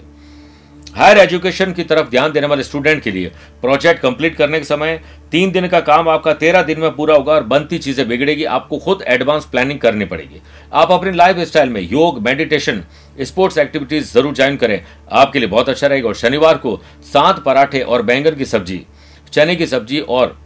हायर 0.94 1.18
एजुकेशन 1.18 1.72
की 1.72 1.84
तरफ़ 1.84 2.08
ध्यान 2.10 2.32
देने 2.32 2.46
वाले 2.46 2.62
स्टूडेंट 2.62 3.02
के 3.02 3.10
लिए 3.10 3.30
प्रोजेक्ट 3.62 4.00
कंप्लीट 4.00 4.36
करने 4.36 4.58
के 4.58 4.64
समय 4.64 5.00
तीन 5.32 5.50
दिन 5.52 5.66
का 5.68 5.80
काम 5.80 6.08
आपका 6.08 6.32
तेरह 6.34 6.62
दिन 6.62 6.80
में 6.80 6.94
पूरा 6.96 7.14
होगा 7.14 7.32
और 7.32 7.42
बनती 7.44 7.78
चीज़ें 7.78 8.06
बिगड़ेगी। 8.08 8.44
आपको 8.46 8.78
खुद 8.78 9.02
एडवांस 9.06 9.44
प्लानिंग 9.44 9.78
करनी 9.80 10.04
पड़ेगी। 10.04 10.40
आप 10.72 10.92
अपनी 10.92 11.12
लाइफ 11.12 11.38
स्टाइल 11.40 11.68
में 11.68 11.80
योग 11.82 12.22
मेडिटेशन 12.24 12.82
स्पोर्ट्स 13.20 13.58
एक्टिविटीज़ 13.58 14.12
ज़रूर 14.12 14.34
ज्वाइन 14.34 14.56
करें। 14.56 14.80
आपके 15.12 15.38
लिए 15.38 15.48
बहुत 15.48 15.68
अच्छा 15.68 15.86
रहेगा। 15.86 16.08
और 16.08 16.14
शनिवार 16.14 16.58
को 16.58 16.80
सात 17.12 17.42
पराठे 17.44 17.80
और 17.80 18.02
बैंगन 18.02 18.36
की 18.36 18.44
सब्ज़ी, 18.44 18.80
चने 19.32 19.56
की 19.56 19.66
सब्ज़ी 19.66 20.00
और 20.00 20.38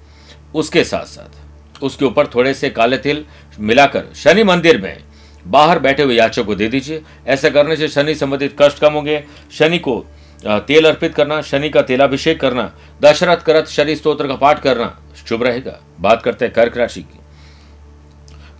उसके 0.55 0.85
साथ 0.85 1.07
साथ 1.07 1.83
उसके 1.83 2.05
ऊपर 2.05 2.27
थोड़े 2.27 2.55
से 2.55 2.71
काले 2.71 2.97
तिल 2.99 3.25
मिलाकर 3.61 4.13
शनि 4.17 4.45
मंदिर 4.45 4.81
में 4.83 4.97
बाहर 5.45 5.79
बैठे 5.79 6.03
हुए 6.03 6.15
याचक 6.15 6.45
को 6.45 6.55
दे 6.55 6.69
दीजिए। 6.69 7.03
ऐसा 7.27 7.49
करने 7.49 7.77
से 7.77 7.89
शनि 7.89 8.15
संबंधित 8.15 8.57
कष्ट 8.61 8.79
कम 8.79 8.93
होंगे। 8.93 9.25
शनि 9.53 9.79
को 9.79 10.05
तेल 10.43 10.85
अर्पित 10.85 11.15
करना, 11.15 11.41
शनि 11.43 11.69
का 11.71 11.83
तेलाभिषेक 11.83 12.41
करना, 12.41 12.73
दशरथ 13.03 13.37
करत 13.37 13.67
शनि 13.67 13.97
स्त्रोत्र 13.97 14.27
का 14.29 14.35
पाठ 14.37 14.63
करना। 14.63 14.97
शुभ 15.29 15.43
रहेगा। 15.43 15.79
बात 16.01 16.23
करते 16.23 16.45
हैं 16.45 16.55
कर्क 16.55 16.77
राशि 16.77 17.01
की। 17.03 17.19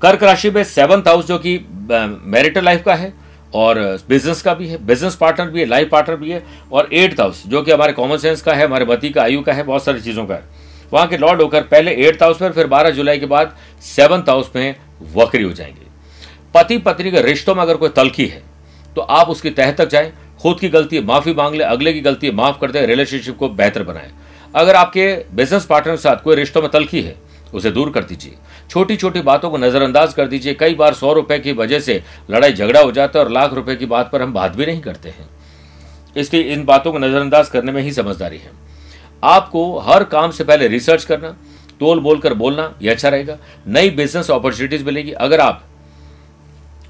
कर्क 0.03 0.23
राशि 0.23 0.51
में 0.51 0.63
सेवंथ 0.65 1.09
हाउस 1.09 1.27
जो 1.27 1.39
कि 1.39 1.59
मैरिटल 1.71 2.65
लाइफ 2.65 2.83
का 2.85 2.95
है 2.95 3.13
और 3.55 3.79
बिज़नेस 4.09 4.43
का 4.43 4.55
भी 4.55 4.69
है 4.69 4.85
बिज़नेस 4.87 5.15
पार्टनर 5.17 5.51
भी 5.51 5.61
है 5.61 5.67
लाइफ 5.67 5.89
पार्टनर 5.91 6.17
भी 6.17 6.31
है 6.31 6.43
और 6.73 6.89
एट्थ 6.93 7.21
हाउस 7.21 7.43
जो 7.47 7.63
कि 7.63 7.73
हमारे 7.73 7.93
कॉमन 7.93 8.17
सेंस 8.17 8.43
का 8.43 8.55
है, 8.55 8.65
हमारे 8.65 8.85
मती 8.85 9.11
का, 9.11 9.23
आयु 9.23 9.43
का 9.43 9.53
है, 9.53 9.63
बहुत 9.63 9.85
सारी 9.85 10.01
चीज़ों 10.01 10.27
का 10.27 10.35
है। 10.35 10.45
वहाँ 10.93 11.07
के 11.07 11.17
लॉर्ड 11.17 11.43
होकर 11.43 11.63
पहले 11.63 11.95
एट्थ 11.99 12.23
हाउस 12.23 12.43
में, 12.43 12.51
फिर 12.51 12.67
बारह 12.67 12.91
जुलाई 12.91 13.19
के 13.19 13.27
बाद 13.27 13.57
सेवंथ 13.87 14.29
हाउस 14.29 14.51
में 14.57 14.75
वक्री 15.15 15.43
हो 15.43 15.53
जाएँगे। 15.53 15.87
पति 16.55 16.79
पत्नी 16.79 17.11
के 17.11 17.23
रिश्तों 17.23 17.55
में 17.55 17.63
अगर 17.63 17.77
कोई 17.77 17.89
तलखी 17.89 18.27
है 18.27 18.43
तो 18.97 19.01
आप 19.03 19.29
उसकी 19.29 19.51
तह 19.51 19.73
तक 19.73 19.89
जाएँ 19.89 20.13
खुद 20.43 20.59
की 20.61 20.69
गलती 20.69 21.01
माफ़ी 21.01 21.35
मांग 21.35 21.55
ले, 21.55 21.65
अगले 21.65 21.93
की 21.93 22.01
गलती 22.01 22.31
माफ़ 22.31 22.59
कर 22.61 22.71
दे 22.71 22.85
रिलेशनशिप 22.87 23.37
को 23.37 23.49
बेहतर 23.49 23.83
बनाए। 23.83 24.11
अगर 24.55 24.77
आपके 24.77 25.15
बिज़नेस 25.35 25.65
पार्टनर 25.65 25.97
के 25.97 26.03
साथ 26.03 26.23
कोई 26.23 26.37
रिश्तों 26.37 26.63
में 26.63 26.71
तलखी 26.71 27.01
है, 27.03 27.15
उसे 27.55 27.71
दूर 27.71 27.91
कर 27.91 28.05
दीजिए। 28.05 28.35
छोटी 28.71 28.97
छोटी 28.97 29.21
बातों 29.21 29.51
को 29.51 29.59
नजरअंदाज 29.59 30.15
कर 30.15 30.27
दीजिए। 30.27 30.55
कई 30.55 30.75
बार 30.75 30.95
सौ 30.95 31.13
रुपए 31.13 31.39
की 31.39 31.53
वजह 31.53 31.81
से 31.81 32.03
लड़ाई 32.31 32.53
झगड़ा 32.53 32.81
हो 32.81 32.93
जाता 32.93 33.19
है 33.19 33.25
और 33.25 33.31
लाख 33.31 33.53
रुपए 33.53 33.77
की 33.77 33.87
बात 33.87 34.11
पर 34.11 34.23
हम 34.23 34.33
बात 34.33 34.57
भी 34.57 34.67
नहीं 34.67 34.81
करते 34.81 35.09
हैं। 35.09 35.29
इसलिए 36.17 36.43
इन 36.43 36.65
बातों 36.65 36.93
को 36.93 36.99
नजरअंदाज 36.99 37.49
करने 37.49 37.73
में 37.73 37.83
ही 37.83 37.93
समझदारी 37.93 38.39
है। 38.39 38.51
आपको 39.23 39.79
हर 39.79 40.05
काम 40.05 40.31
से 40.31 40.45
पहले 40.45 40.69
रिसर्च 40.69 41.05
करना 41.05 41.37
तोल 41.81 42.01
बोलकर 42.01 42.35
बोलना 42.35 42.73
यह 42.83 42.93
अच्छा 42.93 43.09
रहेगा। 43.09 43.37
नई 43.67 43.91
बिज़नेस 43.91 44.31
अपॉर्चुनिटीज़ 44.31 44.85
मिलेगी। 44.85 45.11
अगर 45.11 45.41
आप 45.41 45.65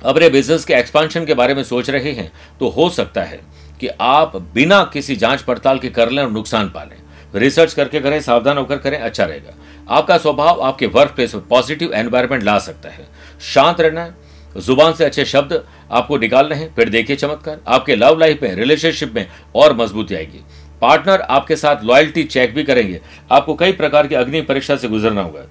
अपने 0.02 0.28
बिज़नेस 0.28 0.64
के 0.64 0.74
एक्सपांशन 0.74 1.24
के 1.24 1.34
बारे 1.34 1.54
में 1.54 1.62
सोच 1.64 1.90
रहे 1.90 2.12
हैं 2.12 2.30
तो 2.60 2.68
हो 2.68 2.88
सकता 2.90 3.22
है 3.22 3.40
कि 3.80 3.88
आप 4.00 4.36
बिना 4.54 4.82
किसी 4.92 5.16
जाँच 5.16 5.42
पड़ताल 5.42 5.78
के 5.78 5.88
कर 5.88 6.10
लें 6.10 6.22
और 6.22 6.30
नुकसान 6.30 6.68
पा 6.68 6.82
लें। 6.82 6.96
रिसर्च 7.34 7.74
करके 7.74 8.00
करें, 8.00 8.20
सावधान 8.20 8.58
होकर 8.58 8.78
करें 8.78 8.98
अच्छा 8.98 9.24
रहेगा। 9.24 9.54
आपका 9.88 10.16
स्वभाव 10.18 10.60
आपके 10.60 10.86
वर्क 10.86 11.10
प्लेस 11.10 11.34
में 11.34 11.46
पॉजिटिव 11.46 11.92
एनवायरमेंट 11.94 12.42
ला 12.42 12.58
सकता 12.58 12.88
है। 12.88 13.06
शांत 13.44 13.80
रहना 13.80 14.04
है 14.04 14.26
ज़ुबान 14.56 14.92
से 14.92 15.04
अच्छे 15.04 15.24
शब्द 15.24 15.62
आपको 15.92 16.16
निकालने 16.18 16.54
हैं, 16.54 16.74
फिर 16.74 16.88
देखिए 16.88 17.16
चमत्कार। 17.16 17.60
आपके 17.68 17.96
लव 17.96 18.18
लाइफ 18.18 18.42
में 18.42 18.54
रिलेशनशिप 18.54 19.12
में 19.14 19.26
और 19.54 19.76
मजबूती 19.76 20.14
आएगी। 20.14 20.40
पार्टनर 20.80 21.20
आपके 21.20 21.56
साथ 21.56 21.84
लॉयल्टी 21.84 22.24
चेक 22.24 22.54
भी 22.54 22.62
करेंगे। 22.64 23.00
आपको 23.30 23.54
कई 23.54 23.72
प्रकार 23.72 24.06
की 24.06 24.14
अग्नि 24.14 24.40
परीक्षा 24.40 24.76
से 24.76 24.88
गुजरना 24.88 25.22
होगा। 25.22 25.44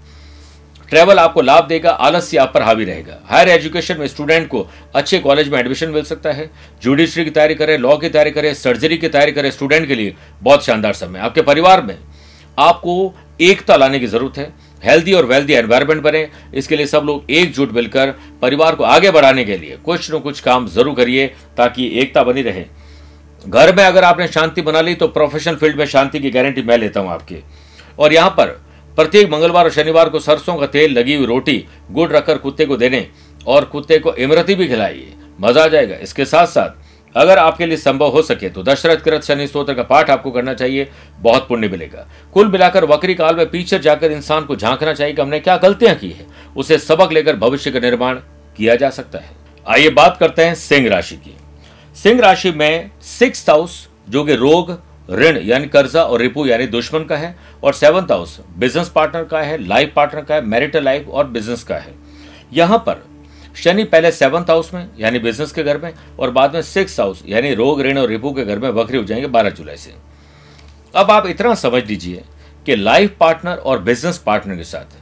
ट्रैवल 0.92 1.20
आपको 1.20 1.42
लाभ 1.42 1.68
देगा, 1.68 1.92
आलस्य 1.92 2.38
आप 2.38 2.52
पर 2.54 2.62
हावी 2.62 2.86
रहेगा। 2.86 3.18
हायर 3.26 3.50
एजुकेशन 3.50 3.98
में 4.00 4.08
स्टूडेंट 4.08 4.48
को 4.48 4.68
अच्छे 4.96 5.20
कॉलेज 5.20 5.50
में 5.50 5.58
एडमिशन 5.60 5.90
मिल 5.90 6.04
सकता 6.04 6.32
है। 6.32 6.50
जुडिशरी 6.84 7.24
की 7.26 7.32
तैयारी 7.32 7.56
करें, 7.56 7.78
लॉ 7.78 7.98
की 7.98 8.10
तैयारी 8.10 8.32
करें, 8.32 8.54
सर्जरी 8.56 8.98
की 8.98 9.08
तैयारी 9.08 9.32
करें, 9.32 9.50
स्टूडेंट 9.52 9.88
के 9.88 9.96
लिए 9.96 10.16
बहुत 10.42 10.66
शानदार 10.66 10.94
समय। 10.94 11.20
आपके 11.20 11.42
परिवार 11.44 11.82
में 11.82 11.98
आपको 12.58 13.14
एकता 13.42 13.76
लाने 13.76 14.00
की 14.00 14.08
ज़रूरत 14.08 14.38
है। 14.38 14.52
हेल्दी 14.84 15.14
और 15.14 15.26
वेल्दी 15.26 15.54
एनवायरमेंट 15.54 16.02
बने। 16.04 16.28
इसके 16.54 16.76
लिए 16.76 16.86
सब 16.86 17.04
लोग 17.04 17.32
एकजुट 17.32 17.72
मिलकर 17.74 18.14
परिवार 18.42 18.76
को 18.76 18.84
आगे 18.86 19.12
बढ़ाने 19.12 19.44
के 19.46 19.58
लिए 19.58 19.78
कुछ 19.86 20.12
न 20.14 20.20
कुछ 20.20 20.40
काम 20.40 20.68
ज़रूर 20.68 20.96
करिए 20.96 21.26
ताकि 21.58 21.88
एकता 22.02 22.24
बनी 22.24 22.42
रहे। 22.42 22.66
घर 23.44 23.76
में 23.76 23.84
अगर 23.84 24.04
आपने 24.04 24.28
शांति 24.28 24.62
बना 24.62 24.82
ली 24.82 24.96
तो 24.96 25.08
प्रोफेशनल 25.10 25.56
फ़ील्ड 25.56 25.78
में 25.78 25.86
शांति 25.86 26.20
की 26.20 26.30
गारंटी 26.32 26.62
मैं 26.62 26.78
लेता 26.78 27.00
हूँ 27.00 27.10
आपकी। 27.10 27.44
और 28.00 28.14
यहाँ 28.14 28.30
पर 28.30 28.60
प्रत्येक 28.98 29.30
मंगलवार 29.32 29.66
और 29.66 29.72
शनिवार 29.72 30.10
को 30.10 30.20
सरसों 30.20 30.56
का 30.56 30.68
तेल 30.68 30.92
लगी 30.92 31.16
हुई 31.16 31.26
रोटी, 31.26 31.64
गुड़ 31.92 32.12
रखकर 32.12 32.38
कुत्ते 32.38 32.66
को 32.66 32.78
देने 32.78 33.08
और 33.48 33.66
कुत्ते 33.66 34.00
को 34.00 34.14
इमरती 34.16 34.56
भी 34.56 34.68
खिलाइए। 34.68 35.14
मज़ा 35.42 35.64
आ 35.64 35.68
जाएगा। 35.68 35.96
इसके 35.96 36.26
साथ 36.26 36.48
साथ 36.48 36.86
अगर 37.16 37.38
आपके 37.38 37.66
लिए 37.66 37.78
संभव 37.78 38.10
हो 38.10 38.22
सके 38.22 38.50
तो 38.50 38.64
दशरथ 38.64 38.98
कृत 38.98 39.24
शनि 39.24 39.46
स्त्रोत्र 39.48 39.74
का 39.74 39.84
पाठ 39.84 40.10
आपको 40.10 40.32
करना 40.32 40.54
चाहिए। 40.54 40.88
बहुत 41.20 41.48
पुण्य 41.48 41.68
मिलेगा। 41.68 42.08
कुल 42.34 42.48
मिलाकर 42.48 42.86
वक्री 42.86 43.16
काल 43.16 43.36
में 43.36 43.50
पीछे 43.50 43.80
जाकर 43.80 44.12
इंसान 44.12 44.46
को 44.46 44.56
झांकना 44.56 44.94
चाहिए 44.94 45.14
कि 45.14 45.22
हमने 45.22 45.40
क्या 45.40 45.58
गलतियाँ 45.58 45.96
की 45.96 46.10
है। 46.10 46.26
उसे 46.58 46.78
सबक 46.80 47.12
लेकर 47.12 47.36
भविष्य 47.36 47.72
का 47.72 47.80
निर्माण 47.80 48.16
किया 48.58 48.76
जा 48.76 48.90
सकता 48.90 49.20
है। 49.20 49.32
आइए 49.66 49.90
बात 49.92 50.18
करते 50.18 50.44
हैं 50.44 50.56
सिंह 50.56 50.90
राशि 50.90 51.16
की। 51.18 51.36
सिंह 51.96 52.22
राशि 52.22 52.52
में 52.52 52.92
सिक्स 53.02 53.50
हाउस, 53.50 53.88
जो 54.10 54.24
कि 54.24 54.36
रोग 54.36 54.72
ऋण 55.10 55.38
यानी 55.38 55.68
कर्जा 55.68 56.04
और 56.04 56.20
रिपू 56.20 56.46
यानी 56.46 56.68
दुश्मन 56.68 57.04
का 57.04 57.18
है 57.18 57.36
और 57.64 57.74
सेवंथ 57.74 58.12
हाउस 58.12 58.40
बिज़नेस 58.58 58.90
पार्टनर 58.90 59.24
का 59.24 59.42
है, 59.42 59.68
लाइफ 59.68 59.94
पार्टनर 59.96 60.22
का 60.22 60.36
है, 60.36 60.46
मैरिटल 60.46 60.84
लाइफ 60.84 61.08
और 61.10 61.28
बिज़नेस 61.28 61.64
का 61.64 61.76
है। 61.76 61.94
यहाँ 62.54 62.78
पर 62.78 63.04
शनि 63.56 63.84
पहले 63.84 64.12
सेवंथ 64.12 64.50
हाउस 64.50 64.74
में, 64.74 64.90
यानी 65.00 65.20
बिज़नेस 65.20 65.52
के 65.52 65.64
घर 65.64 65.78
में, 65.78 65.94
और 66.20 66.32
बाद 66.32 66.54
में 66.54 66.62
सिक्स 66.62 67.00
हाउस, 67.00 67.24
यानी 67.28 67.54
रोग, 67.54 67.82
ऋण 67.82 67.98
और 67.98 68.08
रिपू 68.08 68.32
के 68.32 68.46
घर 68.46 68.60
में 68.60 68.70
वक्री 68.70 68.98
हो 68.98 69.04
जाएँगे 69.04 69.28
बारह 69.28 69.50
जुलाई 69.50 69.78
से। 69.78 69.94
अब 70.96 71.12
आप 71.12 71.28
इतना 71.28 71.54
समझ 71.56 71.84
लीजिए 71.86 72.24
कि 72.66 72.76
लाइफ 72.76 73.16
पार्टनर 73.20 73.56
और 73.56 73.80
बिज़नेस 73.80 74.18
पार्टनर 74.18 74.56
के 74.56 74.64
साथ 74.64 74.98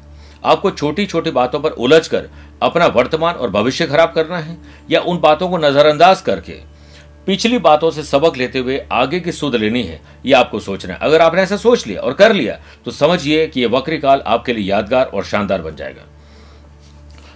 आपको 0.46 0.72
छोटी 0.72 1.06
छोटी 1.06 1.32
बातों 1.32 1.60
पर 1.60 1.70
उलझ 1.70 2.08
कर 2.08 2.30
अपना 2.62 2.86
वर्तमान 2.86 3.36
और 3.36 3.50
भविष्य 3.50 3.86
खराब 3.88 4.12
करना 4.14 4.38
है 4.38 4.58
या 4.92 5.00
उन 5.02 5.20
बातों 5.20 5.50
को 5.50 5.58
नजरअंदाज 5.58 6.22
करके 6.22 6.75
पिछली 7.28 7.58
बातों 7.58 7.90
से 7.92 8.04
सबक 8.04 8.38
लेते 8.38 8.60
हुए 8.60 8.78
आगे 8.92 9.20
की 9.20 9.32
सुध 9.32 9.56
लेनी 9.56 9.82
है 9.84 10.00
यह 10.26 10.40
आपको 10.40 10.60
सोचना 10.60 10.94
है। 10.94 11.00
अगर 11.02 11.22
आपने 11.22 11.42
ऐसा 11.42 11.58
सोच 11.58 11.86
लिया 11.88 12.02
और 12.02 12.14
कर 12.14 12.34
लिया 12.34 12.60
तो 12.86 12.92
समझिए 12.92 13.48
कि 13.48 13.62
यह 13.62 13.70
वक्री 13.70 13.98
काल 13.98 14.22
आपके 14.28 14.54
लिए 14.54 14.66
यादगार 14.66 15.06
और 15.06 15.24
शानदार 15.26 15.62
बन 15.62 15.76
जाएगा। 15.76 16.06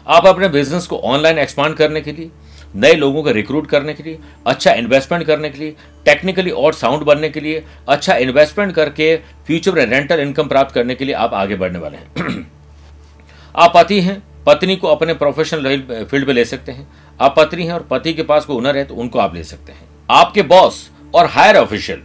आप 0.07 0.25
अपने 0.25 0.47
बिज़नेस 0.49 0.87
को 0.87 0.97
ऑनलाइन 0.97 1.39
एक्सपांड 1.39 1.75
करने 1.75 2.01
के 2.01 2.11
लिए, 2.11 2.29
नए 2.75 2.93
लोगों 2.93 3.23
को 3.23 3.31
रिक्रूट 3.31 3.67
करने 3.67 3.93
के 3.93 4.03
लिए 4.03 4.19
अच्छा 4.47 4.71
इन्वेस्टमेंट 4.73 5.25
करने 5.25 5.49
के 5.49 5.59
लिए 5.59 5.75
टेक्निकली 6.05 6.51
और 6.51 6.73
साउंड 6.73 7.03
बनने 7.03 7.29
के 7.29 7.39
लिए 7.39 7.63
अच्छा 7.89 8.15
इन्वेस्टमेंट 8.17 8.73
करके 8.75 9.15
फ्यूचर 9.47 9.71
में 9.71 9.85
रेंटल 9.85 10.19
इनकम 10.19 10.47
प्राप्त 10.47 10.75
करने 10.75 10.95
के 10.95 11.05
लिए 11.05 11.15
आप 11.15 11.33
आगे 11.33 11.55
बढ़ने 11.55 11.79
वाले 11.79 11.97
हैं। 11.97 12.45
आप 13.55 13.73
पति 13.75 14.01
हैं 14.01 14.21
पत्नी 14.49 14.75
को 14.75 14.87
अपने 14.87 15.13
प्रोफेशनल 15.15 16.05
फ़ील्ड 16.05 16.27
में 16.27 16.33
ले 16.33 16.45
सकते 16.45 16.71
हैं। 16.71 16.87
आप 17.19 17.35
पत्नी 17.37 17.65
हैं 17.65 17.73
और 17.73 17.87
पति 17.89 18.13
के 18.13 18.23
पास 18.23 18.45
कोई 18.45 18.55
हुनर 18.55 18.77
है 18.77 18.83
तो 18.85 18.95
उनको 18.95 19.19
आप 19.19 19.35
ले 19.35 19.43
सकते 19.45 19.71
हैं। 19.71 19.87
आपके 20.09 20.41
बॉस 20.43 20.89
और 21.13 21.25
हायर 21.27 21.57
ऑफिशियल 21.57 22.01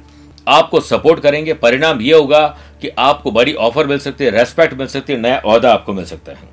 आपको 0.48 0.80
सपोर्ट 0.82 1.20
करेंगे। 1.20 1.52
परिणाम 1.54 2.00
यह 2.00 2.16
होगा 2.16 2.46
कि 2.82 2.88
आपको 2.98 3.30
बड़ी 3.30 3.54
ऑफ़र 3.54 3.86
मिल 3.86 3.98
सकती 3.98 4.24
है 4.24 4.30
रेस्पेक्ट 4.30 4.74
मिल 4.74 4.86
सकती 4.86 5.12
है, 5.12 5.20
नया 5.20 5.36
अहदा 5.36 5.72
आपको 5.72 5.92
मिल 5.92 6.04
सकता 6.04 6.32
है। 6.32 6.52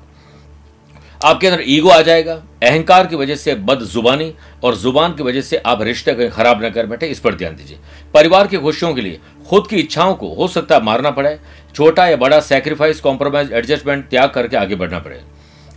आपके 1.20 1.46
अंदर 1.46 1.62
ईगो 1.64 1.88
आ 1.88 2.00
जाएगा, 2.02 2.34
अहंकार 2.62 3.06
की 3.06 3.16
वजह 3.16 3.36
से 3.36 3.54
बद 3.56 3.80
जुबानी 3.84 4.32
और 4.64 4.76
ज़ुबान 4.76 5.14
की 5.14 5.22
वजह 5.22 5.40
से 5.40 5.56
आप 5.58 5.82
रिश्ते 5.82 6.14
कहीं 6.14 6.28
खराब 6.30 6.64
न 6.64 6.70
कर 6.70 6.86
बैठे, 6.86 7.06
इस 7.06 7.20
पर 7.20 7.34
ध्यान 7.34 7.56
दीजिए। 7.56 7.78
परिवार 8.14 8.46
की 8.46 8.56
खुशियों 8.58 8.94
के 8.94 9.00
लिए 9.00 9.20
खुद 9.48 9.66
की 9.66 9.76
इच्छाओं 9.76 10.14
को 10.14 10.34
हो 10.34 10.48
सकता 10.48 10.74
है 10.74 10.82
मारना 10.82 11.10
पड़े, 11.10 11.38
छोटा 11.74 12.06
या 12.06 12.16
बड़ा 12.16 12.40
सेक्रीफाइस 12.42 13.00
कॉम्प्रोमाइज 13.00 13.52
एडजस्टमेंट 13.52 14.08
त्याग 14.08 14.30
करके 14.30 14.56
आगे 14.56 14.74
बढ़ना 14.74 14.98
पड़े। 14.98 15.20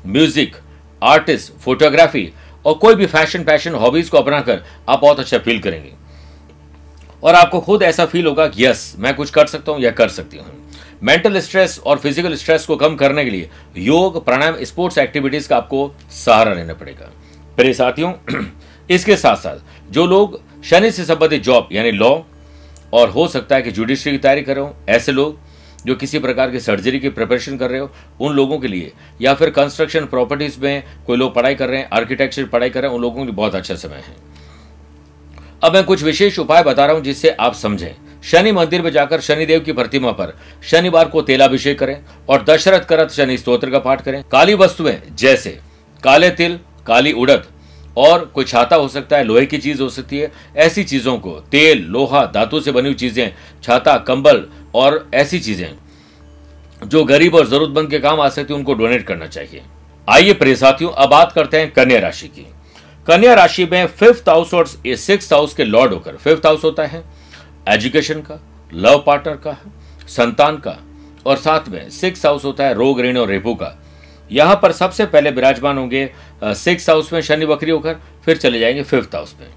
म्यूज़िक 0.05 0.55
आर्टिस्ट 1.01 1.51
फोटोग्राफी 1.61 2.31
और 2.65 2.73
कोई 2.73 2.95
भी 2.95 3.05
फ़ैशन 3.05 3.43
फ़ैशन 3.43 3.73
हॉबीज 3.75 4.09
को 4.09 4.17
अपनाकर 4.17 4.63
आप 4.89 5.01
बहुत 5.01 5.19
अच्छा 5.19 5.37
फील 5.37 5.59
करेंगे। 5.59 5.93
और 7.23 7.35
आपको 7.35 7.59
खुद 7.61 7.83
ऐसा 7.83 8.05
फील 8.05 8.25
होगा 8.27 8.47
कि 8.47 8.65
यस 8.65 8.93
मैं 8.99 9.13
कुछ 9.15 9.29
कर 9.29 9.47
सकता 9.47 9.71
हूँ 9.71 9.81
या 9.81 9.91
कर 9.91 10.09
सकती 10.09 10.37
हूँ। 10.37 10.45
मेंटल 11.03 11.39
स्ट्रेस 11.39 11.79
और 11.79 11.97
फ़िज़िकल 11.97 12.35
स्ट्रेस 12.35 12.65
को 12.65 12.75
कम 12.75 12.95
करने 12.95 13.23
के 13.25 13.29
लिए 13.29 13.49
योग, 13.77 14.23
प्राणायाम 14.25 14.63
स्पोर्ट्स 14.63 14.97
एक्टिविटीज़ 14.97 15.47
का 15.49 15.57
आपको 15.57 15.91
सहारा 16.13 16.53
लेना 16.53 16.73
पड़ेगा। 16.73 17.11
प्रिय 17.57 17.73
साथियों, 17.73 18.13
इसके 18.89 19.17
साथ 19.17 19.35
साथ 19.35 19.91
जो 19.91 20.05
लोग 20.05 20.39
शनि 20.63 20.91
से 20.91 21.05
संबंधित 21.05 21.43
जॉब 21.43 21.69
यानी 21.71 21.91
लॉ 21.91 22.17
और 22.93 23.09
हो 23.09 23.27
सकता 23.27 23.55
है 23.55 23.61
कि 23.61 23.71
जुडिशरी 23.71 24.11
की 24.11 24.17
तैयारी 24.17 24.41
कर 24.41 24.73
ऐसे 24.89 25.11
लोग 25.11 25.39
जो 25.85 25.95
किसी 25.95 26.19
प्रकार 26.19 26.51
की 26.51 26.59
सर्जरी 26.59 26.99
की 26.99 27.09
प्रिपरेशन 27.09 27.57
कर 27.57 27.69
रहे 27.69 27.79
हो, 27.79 27.91
उन 28.21 28.33
लोगों 28.33 28.59
के 28.59 28.67
लिए, 28.67 28.91
या 29.21 29.33
फिर 29.33 29.49
कंस्ट्रक्शन 29.49 30.05
प्रॉपर्टीज़ 30.05 30.59
में 30.61 30.83
कोई 31.07 31.17
लोग 31.17 31.33
पढ़ाई 31.35 31.55
कर 31.55 31.69
रहे 31.69 31.79
हैं 31.79 31.89
आर्किटेक्चर 31.93 32.45
पढ़ाई 32.45 32.69
कर 32.69 32.81
रहे 32.81 32.89
हैं, 32.89 32.95
उन 32.95 33.01
लोगों 33.01 33.19
के 33.19 33.25
लिए 33.25 33.35
बहुत 33.35 33.55
अच्छा 33.55 33.75
समय 33.75 33.95
है। 33.95 34.15
अब 35.63 35.73
मैं 35.73 35.83
कुछ 35.83 36.03
विशेष 36.03 36.39
उपाय 36.39 36.63
बता 36.63 36.85
रहा 36.85 36.95
हूँ 36.95 37.03
जिससे 37.03 37.29
आप 37.29 37.53
समझें। 37.53 37.95
शनि 38.23 38.51
मंदिर 38.51 38.81
में 38.81 38.91
जाकर 38.91 39.21
शनिदेव 39.21 39.59
की 39.59 39.71
प्रतिमा 39.71 40.11
पर 40.11 40.35
शनिवार 40.63 41.07
को 41.07 41.21
तेलाभिषेक 41.21 41.79
करें 41.79 41.97
और 42.29 42.43
दशरथ 42.43 42.79
करत 42.79 43.11
शनि 43.11 43.37
स्त्रोत्र 43.37 43.69
का 43.69 43.79
पाठ 43.79 44.01
करें। 44.01 44.23
काली 44.23 44.53
वस्तुएँ, 44.53 45.01
जैसे 45.11 45.59
काले 46.03 46.29
तिल, 46.29 46.59
काली 46.87 47.11
उड़द 47.11 47.45
और 47.97 48.25
कोई 48.25 48.45
छाता 48.45 48.75
हो 48.75 48.87
सकता 48.87 49.17
है, 49.17 49.23
लोहे 49.23 49.45
की 49.45 49.57
चीज़ 49.57 49.81
हो 49.81 49.89
सकती 49.89 50.17
है। 50.17 50.31
ऐसी 50.55 50.83
चीज़ों 50.83 51.17
को, 51.17 51.31
तेल, 51.51 51.83
लोहा, 51.83 52.25
धातु 52.25 52.59
से 52.59 52.71
बनी 52.71 52.87
हुई 52.87 52.93
चीज़ें, 52.93 53.33
छाता, 53.63 53.97
कंबल 53.97 54.45
और 54.75 55.07
ऐसी 55.13 55.39
चीज़ें 55.39 55.69
जो 56.81 57.03
गरीब 57.05 57.35
और 57.35 57.47
जरूरतमंद 57.47 57.89
के 57.89 57.99
काम 57.99 58.19
आ 58.21 58.27
सकती 58.29 58.53
है, 58.53 58.59
उनको 58.59 58.73
डोनेट 58.73 59.05
करना 59.07 59.27
चाहिए। 59.27 59.61
आइए 60.07 60.33
प्रिय 60.33 60.55
साथियों, 60.55 60.91
अब 60.91 61.09
बात 61.09 61.31
करते 61.31 61.59
हैं 61.59 61.71
कन्या 61.71 61.99
राशि 61.99 62.27
की। 62.27 62.45
कन्या 63.07 63.33
राशि 63.33 63.65
में 63.65 63.85
फिफ्थ 63.89 64.29
हाउस 64.29 64.53
और 64.53 64.67
सिक्स 64.67 65.31
हाउस 65.33 65.53
के 65.53 65.63
लॉर्ड 65.63 65.93
होकर 65.93 66.15
फिफ्थ 66.15 66.45
हाउस 66.45 66.63
होता 66.63 66.85
है 66.85 67.03
एजुकेशन 67.69 68.21
का 68.21 68.39
लव 68.73 69.03
पार्टनर 69.07 69.35
का, 69.37 69.57
संतान 70.07 70.57
का, 70.57 70.77
और 71.25 71.37
साथ 71.37 71.69
में 71.69 71.89
सिक्स 71.89 72.25
हाउस 72.25 72.45
होता 72.45 72.63
है 72.63 72.73
रोग, 72.73 73.01
ऋण 73.01 73.17
और 73.17 73.27
रेपू 73.27 73.53
का। 73.55 73.75
यहाँ 74.31 74.55
पर 74.55 74.71
सबसे 74.71 75.05
पहले 75.05 75.31
विराजमान 75.31 75.77
होंगे 75.77 76.09
सिक्स 76.43 76.89
हाउस 76.89 77.11
में 77.13 77.21
शनि 77.21 77.45
बकरी 77.45 77.71
होकर, 77.71 77.95
फिर 78.25 78.37
चले 78.37 78.59
जाएँगे 78.59 78.83
फिफ्थ 78.83 79.15
हाउस 79.15 79.35
में। 79.39 79.47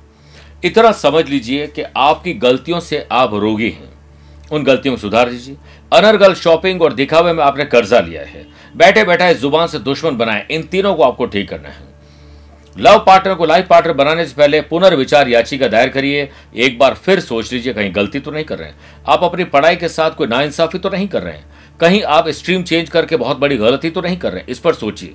इतना 0.64 0.92
समझ 0.92 1.28
लीजिए 1.28 1.66
कि 1.66 1.82
आपकी 1.82 2.32
गलतियों 2.34 2.80
से 2.80 3.06
आप 3.12 3.34
रोगी 3.34 3.70
हैं। 3.70 3.97
उन 4.52 4.64
गलतियों 4.64 4.94
को 4.94 5.00
सुधार 5.00 5.30
दीजिए 5.30 5.56
अनर्गल 5.92 6.34
शॉपिंग 6.34 6.82
और 6.82 6.92
दिखावे 6.92 7.32
में 7.32 7.42
आपने 7.44 7.64
कर्जा 7.64 8.00
लिया 8.00 8.22
है। 8.22 8.46
बैठे 8.76 9.04
बैठे 9.04 9.34
ज़ुबान 9.34 9.66
से 9.66 9.78
दुश्मन 9.80 10.16
बनाए। 10.16 10.46
इन 10.50 10.62
तीनों 10.62 10.94
को 10.94 11.02
आपको 11.02 11.26
ठीक 11.26 11.48
करना 11.48 11.68
है। 11.68 11.86
लव 12.76 12.98
पार्टनर 12.98 13.34
को 13.34 13.46
लाइफ 13.46 13.66
पार्टनर 13.66 13.92
बनाने 13.92 14.24
से 14.26 14.34
पहले 14.34 14.60
पुनर्विचार 14.62 15.28
याचिका 15.28 15.68
दायर 15.68 15.88
करिए। 15.88 16.28
एक 16.56 16.78
बार 16.78 16.94
फिर 16.94 17.20
सोच 17.20 17.52
लीजिए, 17.52 17.72
कहीं 17.72 17.94
गलती 17.94 18.20
तो 18.20 18.30
नहीं 18.30 18.44
कर 18.44 18.58
रहे 18.58 18.68
हैं। 18.68 18.76
आप 19.08 19.24
अपनी 19.24 19.44
पढ़ाई 19.44 19.76
के 19.76 19.88
साथ 19.88 20.10
कोई 20.10 20.26
नाइंसाफी 20.26 20.78
तो 20.78 20.90
नहीं 20.90 21.08
कर 21.08 21.22
रहे 21.22 21.34
हैं। 21.34 21.78
कहीं 21.80 22.02
आप 22.02 22.28
स्ट्रीम 22.28 22.62
चेंज 22.62 22.88
करके 22.90 23.16
बहुत 23.16 23.38
बड़ी 23.38 23.56
गलती 23.56 23.90
तो 23.90 24.00
नहीं 24.00 24.16
कर 24.16 24.32
रहे 24.32 24.40
हैं। 24.40 24.48
इस 24.48 24.58
पर 24.58 24.74
सोचिए। 24.74 25.14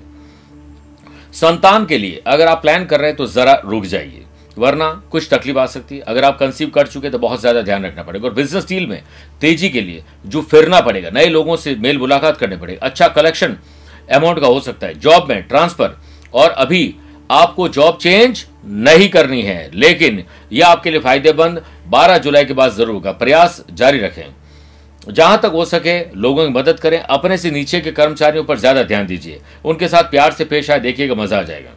संतान 1.33 1.85
के 1.85 1.97
लिए 1.97 2.21
अगर 2.27 2.47
आप 2.47 2.61
प्लान 2.61 2.85
कर 2.85 2.99
रहे 2.99 3.09
हैं 3.09 3.17
तो 3.17 3.25
जरा 3.27 3.53
रुक 3.65 3.85
जाइए। 3.85 4.23
वरना 4.57 4.89
कुछ 5.11 5.27
तकलीफ़ 5.29 5.57
आ 5.57 5.65
सकती 5.67 5.95
है। 5.95 6.01
अगर 6.03 6.25
आप 6.25 6.37
कंसीव 6.39 6.69
कर 6.69 6.87
चुके 6.87 7.09
तो 7.09 7.19
बहुत 7.19 7.39
ज़्यादा 7.41 7.61
ध्यान 7.61 7.85
रखना 7.85 8.03
पड़ेगा। 8.03 8.27
और 8.27 8.33
बिज़नेस 8.33 8.67
डील 8.67 8.87
में 8.87 9.01
तेज़ी 9.41 9.69
के 9.69 9.81
लिए 9.81 10.03
जो 10.25 10.41
फिरना 10.43 10.81
पड़ेगा, 10.81 11.09
नए 11.09 11.27
लोगों 11.27 11.55
से 11.57 11.75
मेल 11.77 11.97
मुलाकात 11.99 12.37
करने 12.37 12.57
पड़ेगा। 12.57 12.85
अच्छा 12.85 13.07
कलेक्शन 13.09 13.57
अमाउंट 14.11 14.39
का 14.39 14.47
हो 14.47 14.59
सकता 14.61 14.87
है। 14.87 14.99
जॉब 14.99 15.29
में 15.29 15.41
ट्रांसफ़र 15.43 15.97
और 16.33 16.49
अभी 16.49 16.95
आपको 17.29 17.67
जॉब 17.69 17.97
चेंज 17.97 18.45
नहीं 18.65 19.09
करनी 19.09 19.41
है, 19.41 19.69
लेकिन 19.73 20.23
यह 20.51 20.67
आपके 20.67 20.91
लिए 20.91 20.99
फ़ायदेमंद 20.99 21.61
12 21.89 22.17
जुलाई 22.17 22.45
के 22.45 22.53
बाद 22.53 22.71
ज़रूर 22.71 22.93
होगा। 22.93 23.11
प्रयास 23.13 23.63
जारी 23.71 23.99
रखें। 23.99 24.25
जहाँ 25.07 25.39
तक 25.39 25.51
हो 25.53 25.63
सके, 25.65 25.99
लोगों 26.15 26.45
की 26.45 26.53
मदद 26.53 26.79
करें। 26.79 26.99
अपने 26.99 27.37
से 27.37 27.51
नीचे 27.51 27.79
के 27.81 27.91
कर्मचारियों 27.91 28.43
पर 28.43 28.57
ज़्यादा 28.57 28.83
ध्यान 28.83 29.07
दीजिए। 29.07 29.39
उनके 29.65 29.87
साथ 29.87 30.03
प्यार 30.03 30.31
से 30.31 30.45
पेश 30.45 30.69
आए, 30.71 30.79
देखिएगा, 30.79 31.15
मज़ा 31.15 31.39
आ 31.39 31.41
जाएगा। 31.43 31.71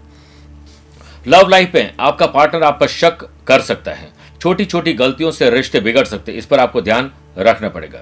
लव 1.27 1.49
लाइफ 1.49 1.75
में 1.75 1.95
आपका 2.01 2.27
पार्टनर 2.27 2.63
आप 2.63 2.77
पर 2.81 2.89
शक 2.89 3.27
कर 3.47 3.61
सकता 3.61 3.93
है। 3.93 4.09
छोटी 4.41 4.65
छोटी 4.65 4.93
गलतियों 4.93 5.31
से 5.31 5.49
रिश्ते 5.51 5.81
बिगड़ 5.81 6.05
सकते 6.05 6.33
हैं। 6.33 6.39
इस 6.39 6.47
पर 6.47 6.59
आपको 6.59 6.81
ध्यान 6.81 7.11
रखना 7.39 7.69
पड़ेगा। 7.69 8.01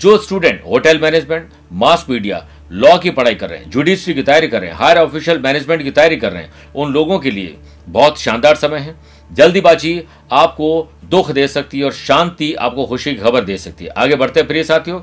जो 0.00 0.16
student 0.18 0.62
hotel 0.66 0.98
management 0.98 1.48
mass 1.72 2.06
media 2.10 2.46
law 2.72 2.96
की 2.98 3.10
पढ़ाई 3.10 3.34
कर 3.34 3.50
रहे 3.50 3.58
हैं 3.58 3.70
जुडिशरी 3.70 4.14
की 4.14 4.22
तैयारी 4.22 4.48
कर 4.48 4.60
रहे 4.60 4.70
हैं 4.70 4.76
हायर 4.76 4.98
ऑफिशियल 4.98 5.38
मैनेजमेंट 5.38 5.82
की 5.82 5.90
तैयारी 5.90 6.16
कर 6.16 6.32
रहे 6.32 6.42
हैं, 6.42 6.52
उन 6.74 6.92
लोगों 6.92 7.18
के 7.18 7.30
लिए 7.30 7.56
बहुत 7.88 8.20
शानदार 8.20 8.54
समय 8.54 8.78
है। 8.78 8.94
जल्दीबाजी 9.30 10.02
आपको 10.32 10.92
दुख 11.04 11.30
दे 11.30 11.48
सकती 11.48 11.78
है 11.78 11.84
और 11.84 11.92
शांति 11.92 12.52
आपको 12.54 12.86
खुशी 12.86 13.14
की 13.14 13.20
खबर 13.20 13.44
दे 13.44 13.58
सकती 13.58 13.84
है। 13.84 13.90
आगे 13.90 14.16
बढ़ते 14.16 14.40
हैं 14.40 14.46
प्रिय 14.48 14.64
साथियों। 14.64 15.00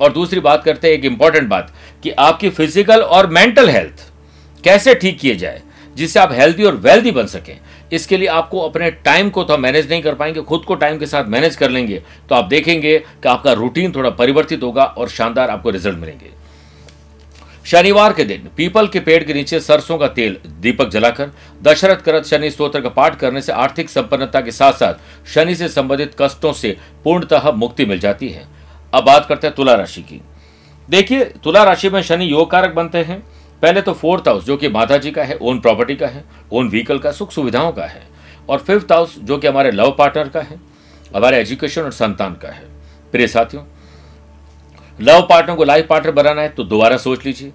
और 0.00 0.12
दूसरी 0.12 0.40
बात 0.40 0.64
करते 0.64 0.88
हैं, 0.88 0.94
एक 0.94 1.04
इंपॉर्टेंट 1.04 1.48
बात 1.48 1.72
कि 2.02 2.10
आपकी 2.10 2.50
फ़िज़िकल 2.50 3.00
और 3.00 3.26
मेंटल 3.26 3.68
हेल्थ 3.68 4.08
कैसे 4.64 4.94
ठीक 4.94 5.18
किए 5.20 5.34
जाए? 5.36 5.62
जिससे 6.00 6.20
आप 6.20 6.32
हेल्दी 6.32 6.64
और 6.64 6.76
वेल्दी 6.78 7.10
बन 7.10 7.26
सकें। 7.26 7.58
इसके 7.92 8.16
लिए 8.16 8.28
आपको 8.28 8.60
अपने 8.60 8.90
टाइम 9.04 9.30
को 9.30 9.44
तो 9.44 9.58
मैनेज 9.58 9.90
नहीं 9.90 10.02
कर 10.02 10.14
पाएँगे, 10.14 10.40
खुद 10.42 10.64
को 10.64 10.74
टाइम 10.74 10.98
के 10.98 11.06
साथ 11.06 11.24
मैनेज 11.24 11.56
कर 11.56 11.70
लेंगे। 11.70 12.02
तो 12.28 12.34
आप 12.34 12.44
देखेंगे 12.44 12.98
कि 12.98 13.28
आपका 13.28 13.52
रूटीन 13.52 13.92
थोड़ा 13.92 14.10
परिवर्तित 14.10 14.62
होगा 14.62 14.84
और 14.84 15.08
शानदार 15.08 15.50
आपको 15.50 15.70
रिज़ल्ट 15.70 15.98
मिलेंगे। 15.98 16.38
शनिवार 17.66 18.12
के 18.12 18.24
दिन 18.24 18.48
पीपल 18.56 18.86
के 18.88 19.00
पेड़ 19.00 19.22
के 19.24 19.34
नीचे 19.34 19.58
सरसों 19.60 19.96
का 19.98 20.06
तेल, 20.08 20.36
दीपक 20.60 20.88
जलाकर, 20.88 21.30
दशरथ 21.62 21.96
करत 21.96 22.26
शनि 22.26 22.50
स्त्रोत्र 22.50 22.80
का 22.80 22.88
पाठ 22.88 23.18
करने 23.18 23.42
से 23.42 23.52
आर्थिक 23.52 23.90
संपन्नता 23.90 24.40
के 24.40 24.50
साथ 24.50 24.72
साथ 24.72 25.28
शनि 25.34 25.54
से 25.54 25.68
संबंधित 25.68 26.14
कष्टों 26.20 26.52
से 26.52 26.76
पूर्णतः 27.04 27.50
मुक्ति 27.50 27.84
मिल 27.84 27.98
जाती 27.98 28.28
है। 28.28 28.46
अब 28.92 29.04
बात 29.04 29.26
करते 29.26 29.46
हैं 29.46 29.56
तुला 29.56 29.74
राशि 29.74 30.02
की। 30.02 30.20
देखिए, 30.88 31.24
तुला 31.44 31.62
राशि 31.64 31.88
में 31.90 32.02
शनि 32.02 32.30
योग 32.32 32.50
कारक 32.50 32.74
बनते 32.74 32.98
हैं। 32.98 33.22
पहले 33.62 33.80
तो 33.82 33.92
फोर्थ 33.94 34.28
हाउस, 34.28 34.44
जो 34.44 34.56
कि 34.56 34.68
माता 34.70 34.96
जी 34.98 35.10
का 35.10 35.24
है 35.24 35.36
ओन 35.36 35.60
प्रॉपर्टी 35.60 35.96
का 35.96 36.06
है 36.06 36.24
ओन 36.52 36.68
व्हीकल 36.68 36.98
का, 36.98 37.12
सुख 37.12 37.32
सुविधाओं 37.32 37.72
का 37.72 37.84
है। 37.84 38.02
और 38.48 38.58
फिफ्थ 38.60 38.92
हाउस 38.92 39.18
जो 39.20 39.38
कि 39.38 39.46
हमारे 39.46 39.70
लव 39.70 39.94
पार्टनर 39.98 40.28
का 40.28 40.40
है, 40.40 40.58
हमारे 41.12 41.38
एजुकेशन 41.38 41.82
और 41.82 41.92
संतान 41.92 42.34
का 42.34 42.48
है। 42.50 42.68
प्रिय 43.12 43.26
साथियों 43.28 43.64
लव 44.98 45.20
पार्टनर 45.22 45.56
को 45.56 45.64
लाइफ 45.64 45.86
पार्टनर 45.88 46.12
बनाना 46.12 46.42
है 46.42 46.48
तो 46.50 46.64
दोबारा 46.64 46.96
सोच 46.98 47.26
लीजिए। 47.26 47.52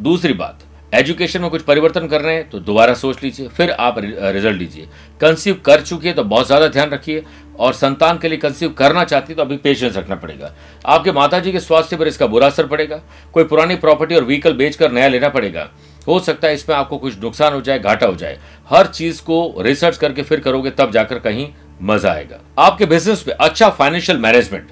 दूसरी 0.00 0.32
बात 0.34 0.62
एजुकेशन 0.92 1.40
में 1.40 1.50
कुछ 1.50 1.62
परिवर्तन 1.62 2.06
कर 2.08 2.20
रहे 2.20 2.34
हैं 2.34 2.48
तो 2.50 2.58
दोबारा 2.60 2.94
सोच 2.94 3.22
लीजिए। 3.22 3.48
फिर 3.48 3.70
आप 3.70 3.94
रिज़ल्ट 3.98 4.58
लीजिए। 4.58 4.88
कंसीव 5.20 5.60
कर 5.66 5.80
चुके 5.82 6.08
हैं 6.08 6.16
तो 6.16 6.24
बहुत 6.24 6.46
ज़्यादा 6.46 6.68
ध्यान 6.68 6.90
रखिए। 6.90 7.22
और 7.56 7.72
संतान 7.74 8.18
के 8.18 8.28
लिए 8.28 8.38
कंसीव 8.38 8.70
करना 8.72 9.04
चाहती 9.04 9.32
है 9.32 9.36
तो 9.36 9.42
अभी 9.42 9.56
पेशेंस 9.56 9.96
रखना 9.96 10.16
पड़ेगा। 10.16 10.52
आपके 10.84 11.12
माता 11.12 11.40
के 11.40 11.60
स्वास्थ्य 11.60 11.96
पर 11.96 12.08
इसका 12.08 12.26
बुरा 12.26 12.46
असर 12.46 12.66
पड़ेगा। 12.66 13.00
कोई 13.34 13.44
पुरानी 13.44 13.76
प्रॉपर्टी 13.76 14.14
और 14.14 14.24
व्हीकल 14.24 14.52
बेचकर 14.54 14.92
नया 14.92 15.08
लेना 15.08 15.28
पड़ेगा। 15.28 15.68
हो 16.06 16.18
सकता 16.20 16.48
है 16.48 16.54
इसमें 16.54 16.74
आपको 16.76 16.98
कुछ 16.98 17.20
नुकसान 17.20 17.52
हो 17.54 17.60
जाए, 17.60 17.78
घाटा 17.78 18.06
हो 18.06 18.14
जाए। 18.14 18.38
हर 18.70 18.86
चीज़ 18.88 19.22
को 19.22 19.54
रिसर्च 19.58 19.96
करके 19.96 20.22
फिर 20.22 20.40
करोगे, 20.40 20.70
तब 20.70 20.90
जाकर 20.90 21.18
कहीं 21.20 21.48
मज़ा 21.82 22.12
आएगा। 22.12 22.40
आपके 22.58 22.86
बिज़नेस 22.86 23.24
में 23.28 23.34
अच्छा 23.36 23.68
फाइनेंशियल 23.70 24.18
मैनेजमेंट 24.18 24.68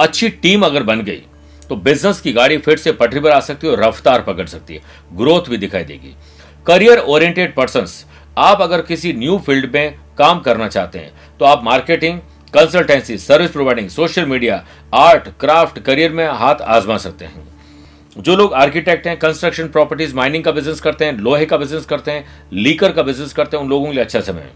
अच्छी 0.00 0.28
टीम 0.30 0.62
अगर 0.62 0.82
बन 0.82 1.00
गई 1.02 1.22
तो 1.62 1.76
बिज़नेस 1.78 2.20
की 2.20 2.32
गाड़ी 2.32 2.56
फिर 2.58 2.78
से 2.78 2.92
पटरी 2.92 3.20
पर 3.20 3.30
आ 3.30 3.40
सकती 3.40 3.66
है 3.66 3.72
और 3.72 3.80
रफ्तार 3.80 4.22
पकड़ 4.22 4.46
सकती 4.46 4.74
है। 4.74 4.80
ग्रोथ 5.12 5.48
भी 5.50 5.56
दिखाई 5.56 5.84
देगी। 5.84 6.14
करियर 6.66 6.98
ओरिएंटेड 6.98 7.54
पर्सन 7.54 7.86
आप 8.36 8.60
अगर 8.62 8.82
किसी 8.82 9.12
न्यू 9.12 9.38
फ़ील्ड 9.38 9.74
में 9.74 9.94
काम 10.18 10.40
करना 10.40 10.68
चाहते 10.68 10.98
हैं 10.98 11.31
तो 11.42 11.46
आप 11.46 11.64
marketing 11.64 12.18
consultancy 12.54 13.16
service 13.18 13.50
providing 13.50 13.88
social 13.90 14.26
media 14.26 14.56
art 14.94 15.26
craft 15.40 15.78
career 15.78 16.12
में 16.12 16.26
हाथ 16.30 16.60
आजमा 16.74 16.96
सकते 16.96 17.24
हैं। 17.24 17.42
जो 18.18 18.36
लोग 18.36 18.54
आर्किटेक्ट 18.54 19.06
हैं 19.06 19.16
कंस्ट्रक्शन 19.18 19.68
प्रॉपर्टीज़ 19.68 20.14
माइनिंग 20.14 20.44
का 20.44 20.52
बिज़नेस 20.52 20.80
करते 20.80 21.04
हैं, 21.04 21.12
लोहे 21.12 21.46
का 21.46 21.56
बिज़नेस 21.56 21.84
करते 21.84 22.10
हैं 22.10 22.24
लीकर 22.52 22.92
का 22.92 23.02
बिज़नेस 23.02 23.32
करते 23.32 23.56
हैं, 23.56 23.64
उन 23.64 23.70
लोगों 23.70 23.86
के 23.86 23.92
लिए 23.92 24.04
अच्छा 24.04 24.20
समय 24.20 24.40
है। 24.40 24.50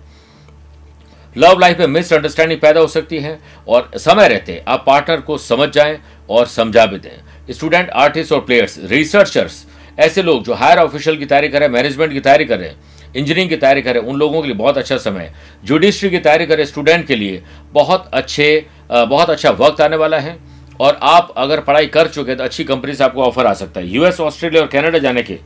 लव 1.36 1.58
लाइफ 1.58 1.78
में 1.78 1.86
मिसअंडरस्टैंडिंग 1.88 2.60
पैदा 2.60 2.80
हो 2.80 2.86
सकती 2.86 3.18
है 3.18 3.38
और 3.68 3.90
समय 3.96 4.28
रहते 4.28 4.62
आप 4.68 4.84
पार्टनर 4.86 5.20
को 5.20 5.38
समझ 5.40 5.68
जाएँ 5.70 5.98
और 6.30 6.46
समझा 6.48 6.86
भी 6.86 6.98
दें। 6.98 7.52
स्टूडेंट 7.52 7.90
आर्टिस्ट 7.90 8.32
और 8.32 8.40
प्लेयर्स 8.40 8.78
रिसर्चर्स 8.84 9.64
ऐसे 9.98 10.22
लोग 10.22 10.44
जो 10.44 10.54
हायर 10.54 10.78
ऑफिशियल 10.78 11.18
की 11.18 11.26
तैयारी 11.26 11.48
करें 11.48 11.68
मैनेजमेंट 11.68 12.12
की 12.12 12.20
तैयारी 12.20 12.44
करें 12.44 12.74
इंजीनियरिंग 13.06 13.48
की 13.50 13.56
तैयारी 13.56 13.82
करें, 13.82 14.00
उन 14.00 14.16
लोगों 14.16 14.40
के 14.42 14.48
लिए 14.48 14.56
बहुत 14.56 14.78
अच्छा 14.78 14.96
समय 14.98 15.20
है। 15.20 15.32
जुडिशरी 15.64 16.10
की 16.10 16.18
तैयारी 16.18 16.46
करें 16.46 16.64
स्टूडेंट 16.64 17.06
के 17.06 17.16
लिए, 17.16 17.42
बहुत 17.72 18.10
अच्छे 18.12 18.66
बहुत 18.90 19.30
अच्छा 19.30 19.50
वक्त 19.52 19.80
आने 19.80 19.96
वाला 19.96 20.18
है। 20.18 20.38
और 20.80 20.98
आप 21.02 21.32
अगर 21.36 21.60
पढ़ाई 21.60 21.86
कर 21.86 22.08
चुके 22.08 22.30
हैं 22.30 22.38
तो 22.38 22.44
अच्छी 22.44 22.64
कंपनी 22.64 22.94
से 22.94 23.04
आपको 23.04 23.22
ऑफ़र 23.22 23.46
आ 23.46 23.52
सकता 23.54 23.80
है। 23.80 23.86
यूएस, 23.86 24.20
ऑस्ट्रेलिया 24.20 24.62
और 24.62 24.68
कनाडा 24.68 24.98
जाने 24.98 25.22
के 25.22 25.38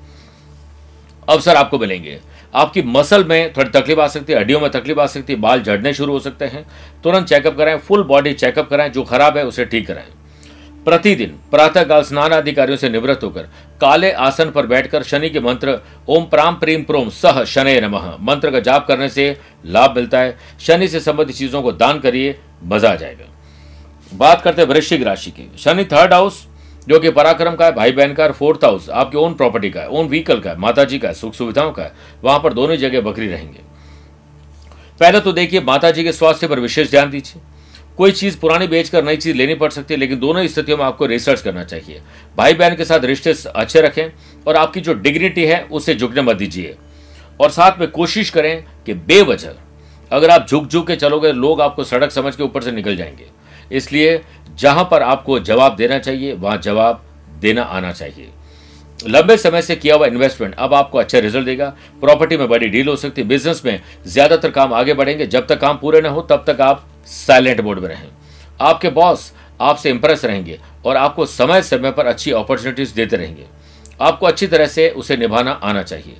अवसर 1.28 1.56
आपको 1.56 1.78
मिलेंगे। 1.78 2.18
आपकी 2.54 2.82
मसल 2.84 3.24
में 3.24 3.52
थोड़ी 3.52 3.70
तकलीफ़ 3.70 4.00
आ 4.00 4.06
सकती 4.08 4.32
है, 4.32 4.38
हड्डियों 4.38 4.60
में 4.60 4.70
तकलीफ़ 4.70 5.00
आ 5.00 5.06
सकती 5.06 5.32
है, 5.32 5.38
बाल 5.40 5.62
झड़ने 5.62 5.92
शुरू 5.94 6.12
हो 6.12 6.20
सकते 6.20 6.44
हैं। 6.44 6.64
तुरंत 7.04 7.28
चेकअप 7.28 7.56
कराएँ, 7.56 7.78
फुल 7.78 8.02
बॉडी 8.04 8.32
चेकअप 8.34 8.68
कराएँ, 8.70 8.90
जो 8.90 9.02
खराब 9.04 9.36
है 9.36 9.44
उसे 9.46 9.64
ठीक 9.64 9.86
कराएँ। 9.86 10.08
प्रतिदिन 10.84 11.34
प्रातःकाल 11.50 12.02
स्नान 12.02 12.32
अधिकारियों 12.32 12.76
से 12.76 12.88
निवृत्त 12.88 13.24
होकर 13.24 13.42
काले 13.80 14.10
आसन 14.12 14.50
पर 14.50 14.66
बैठकर 14.66 15.02
शनि 15.02 15.30
के 15.30 15.40
मंत्र, 15.40 15.78
ओम 16.08 16.24
प्राम 16.24 16.54
प्रीम 16.54 16.82
प्रोम 16.82 17.08
सह 17.10 17.44
शनि 17.44 17.80
नमः, 17.80 18.16
मंत्र 18.20 18.50
का 18.50 18.60
जाप 18.60 18.86
करने 18.86 19.08
से 19.08 19.36
लाभ 19.66 19.96
मिलता 19.96 20.18
है। 20.18 20.36
शनि 20.60 20.88
से 20.88 21.00
संबंधित 21.00 21.36
चीज़ों 21.36 21.62
को 21.62 21.72
दान 21.72 21.98
करिए, 22.00 22.38
मज़ा 22.64 22.92
आ 22.92 22.94
जाएगा। 22.94 23.24
बात 24.12 24.42
करते 24.42 24.62
हैं 24.62 24.68
वृश्चिक 24.68 25.02
राशि 25.02 25.30
की। 25.30 25.50
शनि 25.58 25.84
थर्ड 25.84 26.12
हाउस 26.12 26.46
जो 26.88 26.98
कि 27.00 27.10
पराक्रम 27.10 27.54
का 27.54 27.64
है 27.66 27.72
भाई 27.72 27.92
बहन 27.92 28.12
का 28.14 28.30
फोर्थ 28.30 28.64
हाउस 28.64 28.88
आपके 28.90 29.18
ओन 29.18 29.34
प्रॉपर्टी 29.34 29.70
का 29.70 29.80
है 29.80 29.88
ओन 29.88 30.08
व्हीकल 30.08 30.40
का 30.40 30.50
है 30.50 30.58
माता 30.58 30.84
का 30.84 31.08
है, 31.08 31.14
सुख 31.14 31.34
सुविधाओं 31.34 31.72
का 31.72 31.82
है, 31.82 31.92
वहाँ 32.24 32.38
पर 32.40 32.52
दोनों 32.52 32.76
जगह 32.76 33.00
बकरी 33.00 33.28
रहेंगे। 33.28 33.60
पहले 35.00 35.20
तो 35.20 35.32
देखिए 35.32 35.60
माता 35.60 35.90
जी 35.90 36.04
के 36.04 36.12
स्वास्थ्य 36.12 36.46
पर 36.46 36.60
विशेष 36.60 36.90
ध्यान 36.90 37.10
दीजिए। 37.10 37.42
कोई 37.96 38.12
चीज़ 38.12 38.38
पुरानी 38.38 38.66
बेचकर 38.66 39.04
नई 39.04 39.16
चीज़ 39.16 39.36
लेनी 39.36 39.54
पड़ 39.54 39.70
सकती 39.70 39.94
है, 39.94 40.00
लेकिन 40.00 40.18
दोनों 40.18 40.46
स्थितियों 40.46 40.78
में 40.78 40.84
आपको 40.84 41.06
रिसर्च 41.06 41.40
करना 41.40 41.64
चाहिए। 41.64 42.02
भाई 42.36 42.54
बहन 42.54 42.76
के 42.76 42.84
साथ 42.84 43.00
रिश्ते 43.04 43.34
अच्छे 43.56 43.80
रखें 43.80 44.04
और 44.46 44.56
आपकी 44.56 44.80
जो 44.80 44.94
डिग्निटी 44.94 45.44
है, 45.44 45.62
उसे 45.62 45.94
झुकने 45.94 46.22
मत 46.22 46.36
दीजिए। 46.36 46.76
और 47.40 47.50
साथ 47.50 47.80
में 47.80 47.90
कोशिश 47.90 48.30
करें 48.30 48.64
कि 48.86 48.94
बेवजह 48.94 49.50
अगर 50.12 50.30
आप 50.30 50.46
झुक 50.50 50.68
झुक 50.68 50.86
के 50.86 50.96
चलोगे, 50.96 51.32
लोग 51.32 51.60
आपको 51.60 51.84
सड़क 51.84 52.10
समझ 52.10 52.36
के 52.36 52.42
ऊपर 52.42 52.62
से 52.62 52.72
निकल 52.72 52.96
जाएँगे। 52.96 53.26
इसलिए 53.72 54.22
जहाँ 54.54 54.88
पर 54.90 55.02
आपको 55.02 55.40
जवाब 55.40 55.76
देना 55.76 55.98
चाहिए, 55.98 56.32
वहाँ 56.32 56.56
जवाब 56.58 57.04
देना 57.40 57.62
आना 57.62 57.92
चाहिए। 57.92 58.28
लंबे 59.02 59.36
समय 59.36 59.62
से 59.62 59.74
किया 59.76 59.94
हुआ 59.94 60.06
इन्वेस्टमेंट 60.06 60.54
अब 60.54 60.74
आपको 60.74 60.98
अच्छा 60.98 61.18
रिज़ल्ट 61.18 61.46
देगा। 61.46 61.68
प्रॉपर्टी 62.00 62.36
में 62.36 62.48
बड़ी 62.48 62.68
डील 62.68 62.88
हो 62.88 62.96
सकती 62.96 63.22
है। 63.22 63.28
बिज़नेस 63.28 63.62
में 63.64 63.80
ज़्यादातर 64.06 64.50
काम 64.50 64.72
आगे 64.74 64.94
बढ़ेंगे। 64.94 65.26
जब 65.26 65.46
तक 65.46 65.60
काम 65.60 65.78
पूरे 65.78 66.00
ना 66.00 66.08
हो, 66.08 66.22
तब 66.22 66.44
तक 66.46 66.60
आप 66.60 66.86
साइलेंट 67.06 67.60
मोड 67.60 67.78
में 67.78 67.88
रहें। 67.88 68.08
आपके 68.60 68.88
बॉस 68.90 69.32
आपसे 69.60 69.90
इंप्रेस 69.90 70.24
रहेंगे 70.24 70.58
और 70.86 70.96
आपको 70.96 71.26
समय 71.26 71.62
समय 71.62 71.90
पर 71.90 72.06
अच्छी 72.06 72.30
अपॉर्चुनिटीज़ 72.32 72.94
देते 72.94 73.16
रहेंगे। 73.16 73.46
आपको 74.00 74.26
अच्छी 74.26 74.46
तरह 74.46 74.66
से 74.68 74.88
उसे 74.90 75.16
निभाना 75.16 75.50
आना 75.52 75.82
चाहिए। 75.82 76.16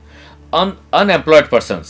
अनएम्प्लॉयड 0.52 1.48
पर्सन 1.48 1.82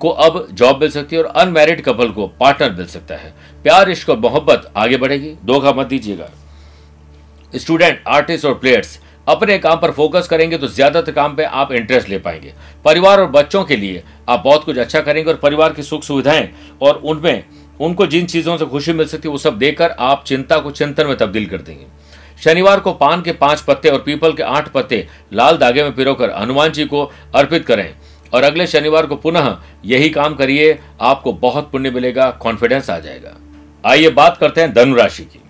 को 0.00 0.08
अब 0.08 0.46
जॉब 0.52 0.80
मिल 0.80 0.90
सकती 0.90 1.16
है 1.16 1.22
और 1.22 1.28
अनमैरिड 1.36 1.82
कपल 1.84 2.08
को 2.10 2.26
पार्टनर 2.40 2.72
मिल 2.72 2.86
सकता 2.86 3.14
है। 3.14 3.32
प्यार, 3.64 3.90
इश्क 3.90 4.10
और 4.10 4.18
मोहब्बत 4.18 4.72
आगे 4.76 4.96
बढ़ेगी। 4.96 5.34
धोखा 5.44 5.72
मत 5.72 5.86
दीजिएगा। 5.86 6.28
स्टूडेंट 7.52 8.02
आर्टिस्ट 8.08 8.44
और 8.44 8.54
प्लेयर्स 8.54 8.98
अपने 9.26 9.58
काम 9.58 9.78
पर 9.80 9.90
फोकस 9.90 10.26
करेंगे 10.28 10.58
तो 10.58 10.66
ज़्यादातर 10.68 11.12
काम 11.12 11.34
पे 11.36 11.44
आप 11.44 11.72
इंटरेस्ट 11.72 12.08
ले 12.08 12.18
पाएँगे। 12.18 12.52
परिवार 12.84 13.20
और 13.20 13.26
बच्चों 13.30 13.64
के 13.64 13.76
लिए 13.76 14.02
आप 14.28 14.42
बहुत 14.44 14.64
कुछ 14.64 14.78
अच्छा 14.78 15.00
करेंगे 15.00 15.30
और 15.30 15.36
परिवार 15.36 15.72
की 15.72 15.82
सुख 15.82 16.02
सुविधाएँ 16.02 16.48
और 16.82 16.96
उनमें 16.96 17.44
उनको 17.80 18.06
जिन 18.06 18.26
चीज़ों 18.26 18.56
से 18.56 18.66
खुशी 18.66 18.92
मिल 18.92 19.06
सकती 19.06 19.28
है, 19.28 19.32
वो 19.32 19.38
सब 19.38 19.58
देकर 19.58 19.90
आप 19.90 20.24
चिंता 20.26 20.58
को 20.58 20.70
चिंतन 20.70 21.06
में 21.06 21.16
तब्दील 21.16 21.46
कर 21.46 21.58
देंगे। 21.58 21.86
शनिवार 22.44 22.80
को 22.80 22.92
पान 22.94 23.22
के 23.22 23.32
पाँच 23.34 23.60
पत्ते 23.60 23.88
और 23.88 23.98
पीपल 23.98 24.32
के 24.32 24.42
आठ 24.42 24.68
पत्ते 24.68 25.06
लाल 25.32 25.56
धागे 25.56 25.82
में 25.82 25.94
पिरोकर 25.94 26.30
हनुमान 26.32 26.72
जी 26.72 26.84
को 26.84 27.04
अर्पित 27.34 27.64
करें 27.66 27.94
और 28.32 28.42
अगले 28.42 28.66
शनिवार 28.66 29.06
को 29.06 29.16
पुनः 29.16 29.56
यही 29.84 30.08
काम 30.10 30.34
करिए, 30.34 30.78
आपको 31.00 31.32
बहुत 31.32 31.70
पुण्य 31.72 31.90
मिलेगा 31.90 32.30
कॉन्फिडेंस 32.32 32.90
आ 32.90 32.98
जाएगा। 32.98 33.36
आइए 33.84 34.10
बात 34.10 34.36
करते 34.36 34.60
हैं 34.60 34.72
धनु 34.74 34.94
राशि 34.94 35.22
की। 35.24 35.40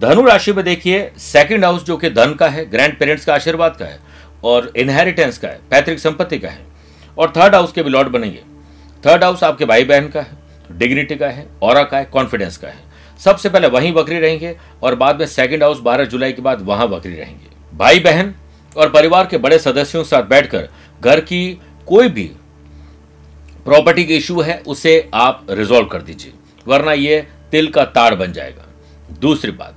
धनु 0.00 0.24
राशि 0.24 0.52
में 0.52 0.64
देखिए 0.64 1.10
सेकंड 1.18 1.64
हाउस 1.64 1.82
जो 1.84 1.96
कि 1.96 2.08
धन 2.10 2.32
का 2.34 2.48
है 2.48 2.64
ग्रैंड 2.70 2.98
पेरेंट्स 2.98 3.24
का 3.24 3.34
आशीर्वाद 3.34 3.74
का 3.76 3.84
है 3.84 3.98
और 4.44 4.72
इनहेरिटेंस 4.76 5.38
का 5.38 5.48
है, 5.48 5.58
पैतृक 5.70 5.98
संपत्ति 5.98 6.38
का 6.38 6.48
है। 6.48 6.64
और 7.18 7.32
थर्ड 7.36 7.54
हाउस 7.54 7.72
के 7.72 7.82
भी 7.82 7.90
लॉर्ड 7.90 8.08
बनेंगे। 8.08 8.42
थर्ड 9.04 9.24
हाउस 9.24 9.42
आपके 9.44 9.64
भाई 9.64 9.84
बहन 9.84 10.08
का 10.08 10.20
है 10.20 10.38
डिग्निटी 10.70 11.16
का 11.16 11.28
है 11.28 11.46
और 11.62 11.82
का 11.84 11.98
है 11.98 12.04
कॉन्फिडेंस 12.04 12.56
का 12.56 12.68
है। 12.68 12.78
सबसे 13.20 13.48
पहले 13.48 13.68
वहीं 13.68 13.92
बकरी 13.92 14.18
रहेंगे 14.18 14.56
और 14.82 14.94
बाद 14.94 15.18
में 15.20 15.26
सेकंड 15.26 15.62
हाउस 15.62 15.80
बारह 15.80 16.04
जुलाई 16.04 16.32
के 16.32 16.42
बाद 16.42 16.62
वहाँ 16.62 16.88
बकरी 16.88 17.14
रहेंगे। 17.14 17.76
भाई 17.76 18.00
बहन 18.00 18.34
और 18.76 18.90
परिवार 18.90 19.26
के 19.26 19.38
बड़े 19.38 19.58
सदस्यों 19.58 20.02
के 20.02 20.08
साथ 20.08 20.22
बैठकर 20.22 20.68
घर 21.00 21.20
की 21.20 21.60
कोई 21.88 22.08
भी 22.08 22.24
प्रॉपर्टी 23.66 24.04
की 24.04 24.16
इशू 24.16 24.40
है, 24.40 24.58
उसे 24.58 25.10
आप 25.14 25.46
रिजोल्व 25.50 25.86
कर 25.86 26.02
दीजिए, 26.02 26.32
वरना 26.66 26.92
ये 26.92 27.26
तिल 27.52 27.70
का 27.70 27.84
ताड़ 27.84 28.14
बन 28.14 28.32
जाएगा। 28.32 28.66
दूसरी 29.20 29.50
बात 29.50 29.76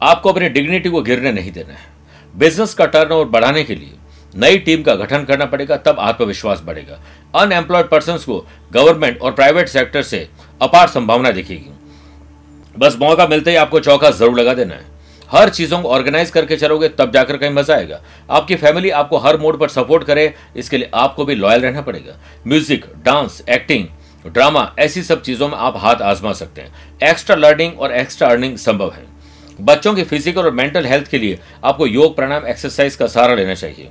आपको 0.00 0.32
अपनी 0.32 0.48
डिग्निटी 0.48 0.88
को 0.88 1.02
गिरने 1.02 1.32
नहीं 1.32 1.52
देना 1.52 1.72
है। 1.72 1.94
बिज़नेस 2.34 2.74
का 2.74 2.86
टर्नओवर 2.86 3.24
बढ़ाने 3.26 3.62
के 3.64 3.74
लिए 3.74 3.92
नई 4.34 4.58
टीम 4.58 4.82
का 4.82 4.94
गठन 4.94 5.24
करना 5.24 5.44
पड़ेगा, 5.46 5.76
तब 5.76 5.96
आत्मविश्वास 6.00 6.60
बढ़ेगा। 6.60 6.98
अनएम्प्लॉयड 7.34 7.88
पर्सन 7.88 8.16
को 8.16 8.44
गवर्नमेंट 8.72 9.20
और 9.20 9.32
प्राइवेट 9.32 9.68
सेक्टर 9.68 10.02
से 10.02 10.28
अपार 10.62 10.88
संभावना 10.88 11.30
दिखेगी। 11.30 11.70
बस 12.76 12.96
मौका 13.00 13.26
मिलते 13.26 13.50
ही 13.50 13.56
आपको 13.56 13.80
चौका 13.80 14.10
ज़रूर 14.10 14.38
लगा 14.40 14.54
देना 14.54 14.74
है। 14.74 14.94
हर 15.28 15.48
चीज़ों 15.48 15.80
को 15.82 15.88
ऑर्गेनाइज 15.88 16.30
करके 16.30 16.56
चलोगे, 16.56 16.88
तब 16.88 17.12
जाकर 17.12 17.36
कहीं 17.36 17.50
मज़ा 17.50 17.74
आएगा। 17.74 18.00
आपकी 18.30 18.56
फैमिली 18.56 18.90
आपको 18.92 19.18
हर 19.18 19.36
मोड 19.36 19.58
पर 19.60 19.68
सपोर्ट 19.68 20.04
करे, 20.04 20.32
इसके 20.56 20.78
लिए 20.78 20.90
आपको 20.94 21.24
भी 21.24 21.34
लॉयल 21.34 21.60
रहना 21.60 21.80
पड़ेगा। 21.80 22.16
म्यूज़िक 22.46 22.86
डांस 23.04 23.42
एक्टिंग 23.48 23.86
ड्रामा 24.24 24.70
ऐसी 24.78 25.02
सब 25.02 25.22
चीज़ों 25.22 25.48
में 25.48 25.56
आप 25.56 25.76
हाथ 25.76 26.02
आजमा 26.02 26.32
सकते 26.32 26.60
हैं। 26.60 27.08
एक्स्ट्रा 27.10 27.36
लर्निंग 27.36 27.80
और 27.80 27.92
एक्स्ट्रा 27.92 28.28
अर्निंग 28.28 28.56
संभव 28.58 28.92
है। 28.92 29.04
बच्चों 29.58 29.94
की 29.94 30.02
फ़िज़िकल 30.04 30.40
और 30.40 30.50
मेंटल 30.52 30.86
हेल्थ 30.86 31.08
के 31.08 31.18
लिए 31.18 31.38
आपको 31.64 31.86
योग 31.86 32.14
प्राणायाम 32.16 32.46
एक्सरसाइज 32.46 32.96
का 32.96 33.06
सहारा 33.06 33.34
लेना 33.34 33.54
चाहिए। 33.54 33.88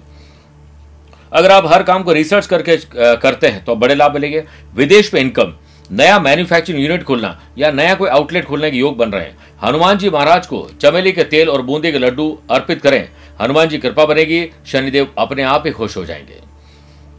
अगर 1.31 1.51
आप 1.51 1.65
हर 1.67 1.83
काम 1.83 2.03
को 2.03 2.13
रिसर्च 2.13 2.45
करके 2.45 2.77
करते 3.17 3.47
हैं 3.47 3.63
तो 3.65 3.75
बड़े 3.75 3.95
लाभ 3.95 4.13
मिलेंगे। 4.13 4.43
विदेश 4.75 5.13
में 5.13 5.21
इनकम 5.21 5.53
नया 5.89 6.19
मैन्युफैक्चरिंग 6.19 6.83
यूनिट 6.83 7.03
खोलना 7.03 7.39
या 7.57 7.71
नया 7.71 7.93
कोई 7.95 8.09
आउटलेट 8.09 8.45
खोलने 8.45 8.71
के 8.71 8.77
योग 8.77 8.97
बन 8.97 9.09
रहे 9.09 9.23
हैं। 9.23 9.37
हनुमान 9.63 9.97
जी 9.97 10.09
महाराज 10.09 10.47
को 10.47 10.67
चमेली 10.81 11.11
के 11.11 11.23
तेल 11.23 11.49
और 11.49 11.61
बूंदी 11.61 11.91
के 11.91 11.99
लड्डू 11.99 12.27
अर्पित 12.51 12.81
करें। 12.81 13.07
हनुमान 13.41 13.69
जी 13.69 13.77
कृपा 13.77 14.05
बनेगी, 14.05 14.49
शनिदेव 14.65 15.13
अपने 15.17 15.43
आप 15.43 15.63
ही 15.65 15.71
खुश 15.71 15.97
हो 15.97 16.05
जाएँगे। 16.05 16.41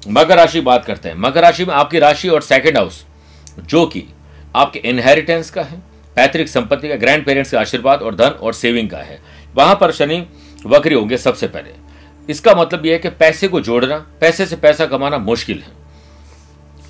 मकर 0.08 0.36
राशि 0.36 0.60
बात 0.60 0.84
करते 0.84 1.08
हैं। 1.08 1.16
मकर 1.18 1.42
राशि 1.42 1.64
में 1.64 1.74
आपकी 1.74 1.98
राशि 1.98 2.28
और 2.28 2.42
सेकेंड 2.42 2.76
हाउस 2.76 3.04
जो 3.60 3.84
कि 3.86 4.04
आपके 4.56 4.78
इनहेरिटेंस 4.80 5.50
का 5.50 5.62
है। 5.62 5.82
पैतृक 6.16 6.48
संपत्ति 6.48 6.88
का 6.88 6.96
ग्रैंड 6.96 7.24
पेरेंट्स 7.26 7.50
का 7.50 7.60
आशीर्वाद 7.60 8.02
और 8.02 8.14
धन 8.14 8.38
और 8.42 8.52
सेविंग 8.54 8.88
का 8.90 8.98
है। 8.98 9.18
वहाँ 9.54 9.74
पर 9.74 9.92
शनि 9.92 10.26
वक्री 10.66 10.94
होंगे 10.94 11.16
सबसे 11.16 11.46
पहले। 11.46 11.74
इसका 12.28 12.54
मतलब 12.54 12.86
यह 12.86 12.92
है 12.92 12.98
कि 12.98 13.08
पैसे 13.10 13.48
को 13.48 13.60
जोड़ना, 13.60 13.96
पैसे 14.20 14.46
से 14.46 14.56
पैसा 14.56 14.86
कमाना 14.86 15.18
मुश्किल 15.18 15.58
है। 15.58 15.72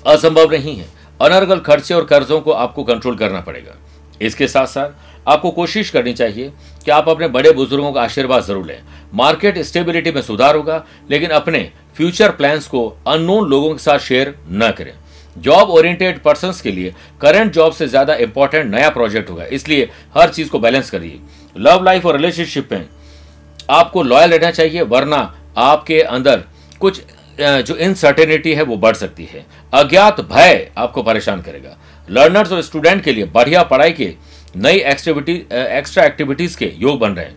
असंभव 0.05 0.51
नहीं 0.51 0.75
है। 0.75 0.87
अनर्गल 1.19 1.59
खर्चे 1.59 1.93
और 1.93 2.05
कर्जों 2.05 2.39
को 2.41 2.51
आपको 2.53 2.83
कंट्रोल 2.83 3.15
करना 3.17 3.41
पड़ेगा। 3.41 3.75
इसके 4.21 4.47
साथ 4.47 4.65
साथ 4.65 5.27
आपको 5.27 5.49
कोशिश 5.51 5.89
करनी 5.89 6.13
चाहिए 6.13 6.51
कि 6.85 6.91
आप 6.91 7.09
अपने 7.09 7.27
बड़े 7.27 7.51
बुज़ुर्गों 7.51 7.91
का 7.93 8.01
आशीर्वाद 8.01 8.43
ज़रूर 8.43 8.65
लें। 8.65 8.81
मार्केट 9.13 9.57
स्टेबिलिटी 9.59 10.11
में 10.11 10.21
सुधार 10.21 10.55
होगा, 10.55 10.83
लेकिन 11.11 11.29
अपने 11.29 11.59
फ्यूचर 11.95 12.31
प्लान्स 12.31 12.67
को 12.67 12.87
अननोन 13.07 13.49
लोगों 13.49 13.71
के 13.73 13.83
साथ 13.83 13.99
शेयर 13.99 14.33
न 14.49 14.71
करें। 14.77 14.93
जॉब 15.37 15.69
ओरिएंटेड 15.69 16.19
पर्सन 16.19 16.51
के 16.63 16.71
लिए 16.71 16.93
करंट 17.21 17.51
जॉब 17.53 17.73
से 17.73 17.87
ज़्यादा 17.87 18.15
इंपॉर्टेंट 18.15 18.71
नया 18.71 18.89
प्रोजेक्ट 18.89 19.29
होगा। 19.29 19.45
इसलिए 19.45 19.89
हर 20.15 20.29
चीज़ 20.29 20.49
को 20.49 20.59
बैलेंस 20.59 20.89
करिए। 20.89 21.19
लव 21.57 21.83
लाइफ 21.83 22.05
और 22.05 22.15
रिलेशनशिप 22.15 22.71
में 22.71 22.87
आपको 23.69 24.03
लॉयल 24.03 24.31
रहना 24.31 24.51
चाहिए, 24.51 24.81
वरना 24.81 25.35
आपके 25.57 26.01
अंदर 26.01 26.43
कुछ 26.79 27.01
जो 27.39 27.75
इनसर्टेनिटी 27.75 28.53
है 28.53 28.63
वो 28.63 28.75
बढ़ 28.77 28.95
सकती 28.95 29.25
है। 29.25 29.45
अज्ञात 29.73 30.21
भय 30.21 30.69
आपको 30.77 31.03
परेशान 31.03 31.41
करेगा। 31.41 31.77
लर्नर्स 32.07 32.51
और 32.51 32.61
स्टूडेंट 32.61 33.03
के 33.03 33.11
लिए 33.11 33.25
बढ़िया 33.25 33.63
पढ़ाई 33.63 33.91
के 33.91 34.13
नई 34.55 34.77
एक्टिविटी 34.81 35.33
एक्स्ट्रा 35.51 36.03
एक्टिविटीज़ 36.03 36.57
के 36.57 36.71
योग 36.77 36.99
बन 36.99 37.11
रहे 37.11 37.25
हैं। 37.25 37.35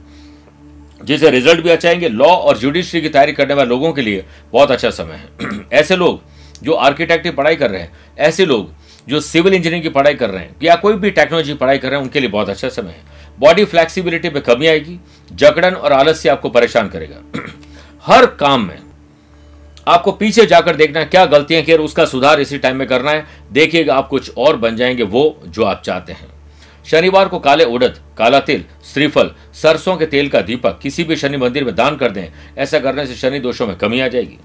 जिसे 1.02 1.30
रिज़ल्ट 1.30 1.60
भी 1.60 1.70
अच्छा 1.70 1.88
आएँगे। 1.88 2.08
लॉ 2.08 2.26
और 2.26 2.58
जुडिशरी 2.58 3.00
की 3.00 3.08
तैयारी 3.08 3.32
करने 3.32 3.54
वाले 3.54 3.68
लोगों 3.68 3.92
के 3.92 4.02
लिए 4.02 4.24
बहुत 4.52 4.70
अच्छा 4.70 4.90
समय 4.90 5.14
है। 5.14 5.66
ऐसे 5.72 5.96
लोग 5.96 6.20
जो 6.62 6.72
आर्किटेक्ट 6.72 7.22
की 7.22 7.30
पढ़ाई 7.30 7.56
कर 7.56 7.70
रहे 7.70 7.80
हैं, 7.80 7.92
ऐसे 8.18 8.46
लोग 8.46 8.72
जो 9.08 9.20
सिविल 9.20 9.54
इंजीनियरिंग 9.54 9.82
की 9.82 9.88
पढ़ाई 9.88 10.14
कर 10.14 10.30
रहे 10.30 10.42
हैं, 10.42 10.56
या 10.62 10.76
कोई 10.76 10.94
भी 10.94 11.10
टेक्नोलॉजी 11.10 11.54
पढ़ाई 11.54 11.78
कर 11.78 11.88
रहे 11.88 11.96
हैं, 11.96 12.02
उनके 12.02 12.20
लिए 12.20 12.30
बहुत 12.30 12.48
अच्छा 12.48 12.68
समय 12.68 12.90
है। 12.90 13.00
बॉडी 13.38 13.64
फ्लेक्सिबिलिटी 13.64 14.30
में 14.30 14.42
कमी 14.42 14.66
आएगी, 14.66 15.00
जकड़न 15.32 15.74
और 15.74 15.92
आलस्य 15.92 16.28
आपको 16.28 16.48
परेशान 16.48 16.88
करेगा। 16.88 17.42
हर 18.02 18.26
काम 18.26 18.62
में 18.62 18.78
आपको 19.88 20.12
पीछे 20.12 20.46
जाकर 20.46 20.76
देखना 20.76 21.00
है, 21.00 21.06
क्या 21.06 21.26
गलतियाँ 21.26 21.62
की 21.62 21.74
उसका 21.74 22.04
सुधार 22.04 22.40
इसी 22.40 22.58
टाइम 22.58 22.76
में 22.76 22.88
करना 22.88 23.10
है, 23.10 23.26
देखिएगा 23.52 23.94
आप 23.94 24.08
कुछ 24.08 24.32
और 24.36 24.56
बन 24.56 24.76
जाएँगे, 24.76 25.02
वो 25.02 25.40
जो 25.46 25.64
आप 25.64 25.82
चाहते 25.82 26.12
हैं। 26.12 26.28
शनिवार 26.84 27.28
को 27.28 27.38
काले 27.38 27.64
उड़द, 27.64 28.00
काला 28.18 28.40
तिल, 28.40 28.64
श्रीफल, 28.94 29.30
सरसों 29.54 29.96
के 29.96 30.06
तेल 30.06 30.28
का 30.28 30.40
दीपक, 30.40 30.78
किसी 30.82 31.04
भी 31.04 31.16
शनि 31.16 31.36
मंदिर 31.36 31.64
में 31.64 31.74
दान 31.74 31.96
कर 31.96 32.10
दें, 32.10 32.28
ऐसा 32.58 32.78
करने 32.78 33.06
से 33.06 33.14
शनि 33.14 33.38
दोषों 33.38 33.66
में 33.66 33.76
कमी 33.76 34.00
आ 34.00 34.08
जाएगी। 34.08 34.38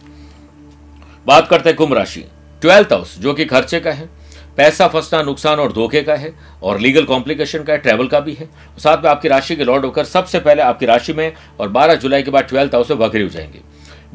बात 1.27 1.47
करते 1.47 1.69
हैं 1.69 1.77
कुंभ 1.77 1.93
राशि। 1.93 2.25
ट्वेल्थ 2.61 2.93
हाउस 2.93 3.17
जो 3.19 3.33
कि 3.33 3.45
खर्चे 3.45 3.79
का 3.79 3.91
है, 3.91 4.09
पैसा 4.57 4.87
फंसना, 4.87 5.21
नुकसान 5.21 5.59
और 5.59 5.71
धोखे 5.73 6.01
का 6.01 6.15
है, 6.15 6.33
और 6.63 6.79
लीगल 6.79 7.03
कॉम्प्लिकेशन 7.03 7.63
का 7.63 7.73
है 7.73 7.79
ट्रैवल 7.79 8.07
का 8.07 8.19
भी 8.19 8.33
है। 8.33 8.47
साथ 8.77 9.03
में 9.03 9.09
आपकी 9.09 9.27
राशि 9.27 9.55
के 9.55 9.63
लॉर्ड 9.63 9.85
होकर 9.85 10.05
सबसे 10.05 10.39
पहले 10.39 10.61
आपकी 10.61 10.85
राशि 10.85 11.13
में 11.13 11.33
और 11.59 11.69
12 11.69 11.95
जुलाई 11.95 12.23
के 12.23 12.31
बाद 12.31 12.43
ट्वेल्थ 12.43 12.75
हाउस 12.75 12.89
में 12.89 12.99
बकरी 12.99 13.23
हो 13.23 13.29
जाएँगे 13.29 13.61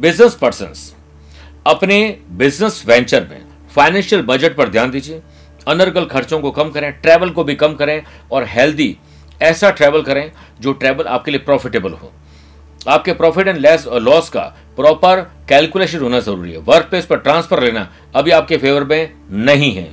बिज़नेस 0.00 0.34
पर्सन 0.34 0.72
अपने 1.66 2.18
बिज़नेस 2.30 2.82
वेंचर 2.86 3.26
में 3.30 3.44
फाइनेंशियल 3.74 4.22
बजट 4.22 4.56
पर 4.56 4.68
ध्यान 4.68 4.90
दीजिए। 4.90 5.20
अनर्गल 5.68 6.04
खर्चों 6.04 6.40
को 6.40 6.50
कम 6.50 6.70
करें 6.70 6.90
ट्रैवल 6.92 7.30
को 7.30 7.44
भी 7.44 7.54
कम 7.54 7.74
करें 7.74 8.02
और 8.32 8.44
हेल्दी 8.44 8.96
ऐसा 9.42 9.70
ट्रैवल 9.70 10.02
करें 10.02 10.30
जो 10.60 10.72
ट्रैवल 10.72 11.04
आपके 11.04 11.30
लिए 11.30 11.40
प्रॉफिटेबल 11.40 11.92
हो। 11.92 12.12
आपके 12.80 13.12
प्रॉफिट 13.12 13.48
एंड 13.48 13.58
लेस 13.58 13.86
लॉस 13.88 14.28
का 14.28 14.42
प्रॉपर 14.76 15.20
कैलकुलेशन 15.48 15.98
होना 15.98 16.20
ज़रूरी 16.20 16.52
है। 16.52 16.58
वर्क 16.58 16.86
प्लेस 16.90 17.06
पर 17.06 17.16
ट्रांसफ़र 17.18 17.62
लेना 17.62 17.88
अभी 18.14 18.30
आपके 18.30 18.56
फेवर 18.56 18.84
में 18.84 19.12
नहीं 19.30 19.72
है। 19.74 19.90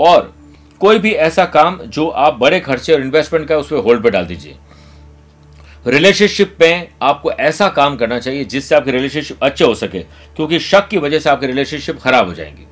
और 0.00 0.32
कोई 0.80 0.98
भी 0.98 1.10
ऐसा 1.12 1.44
काम 1.46 1.78
जो 1.78 2.06
आप 2.08 2.34
बड़े 2.34 2.60
खर्चे 2.60 2.92
और 2.92 3.00
इन्वेस्टमेंट 3.00 3.48
का 3.48 3.56
उस 3.56 3.70
पर 3.70 3.76
होल्ड 3.78 4.02
पर 4.02 4.10
डाल 4.10 4.26
दीजिए। 4.26 4.56
रिलेशनशिप 5.86 6.56
में 6.60 6.88
आपको 7.02 7.30
ऐसा 7.32 7.68
काम 7.70 7.96
करना 7.96 8.18
चाहिए 8.18 8.44
जिससे 8.44 8.74
आपके 8.74 8.90
रिलेशनशिप 8.90 9.42
अच्छे 9.42 9.64
हो 9.64 9.74
सके, 9.74 9.98
क्योंकि 10.36 10.58
शक 10.60 10.88
की 10.88 10.98
वजह 10.98 11.18
से 11.18 11.30
आपके 11.30 11.46
रिलेशनशिप 11.46 11.98
खराब 12.00 12.28
हो 12.28 12.34
जाएँगे। 12.34 12.66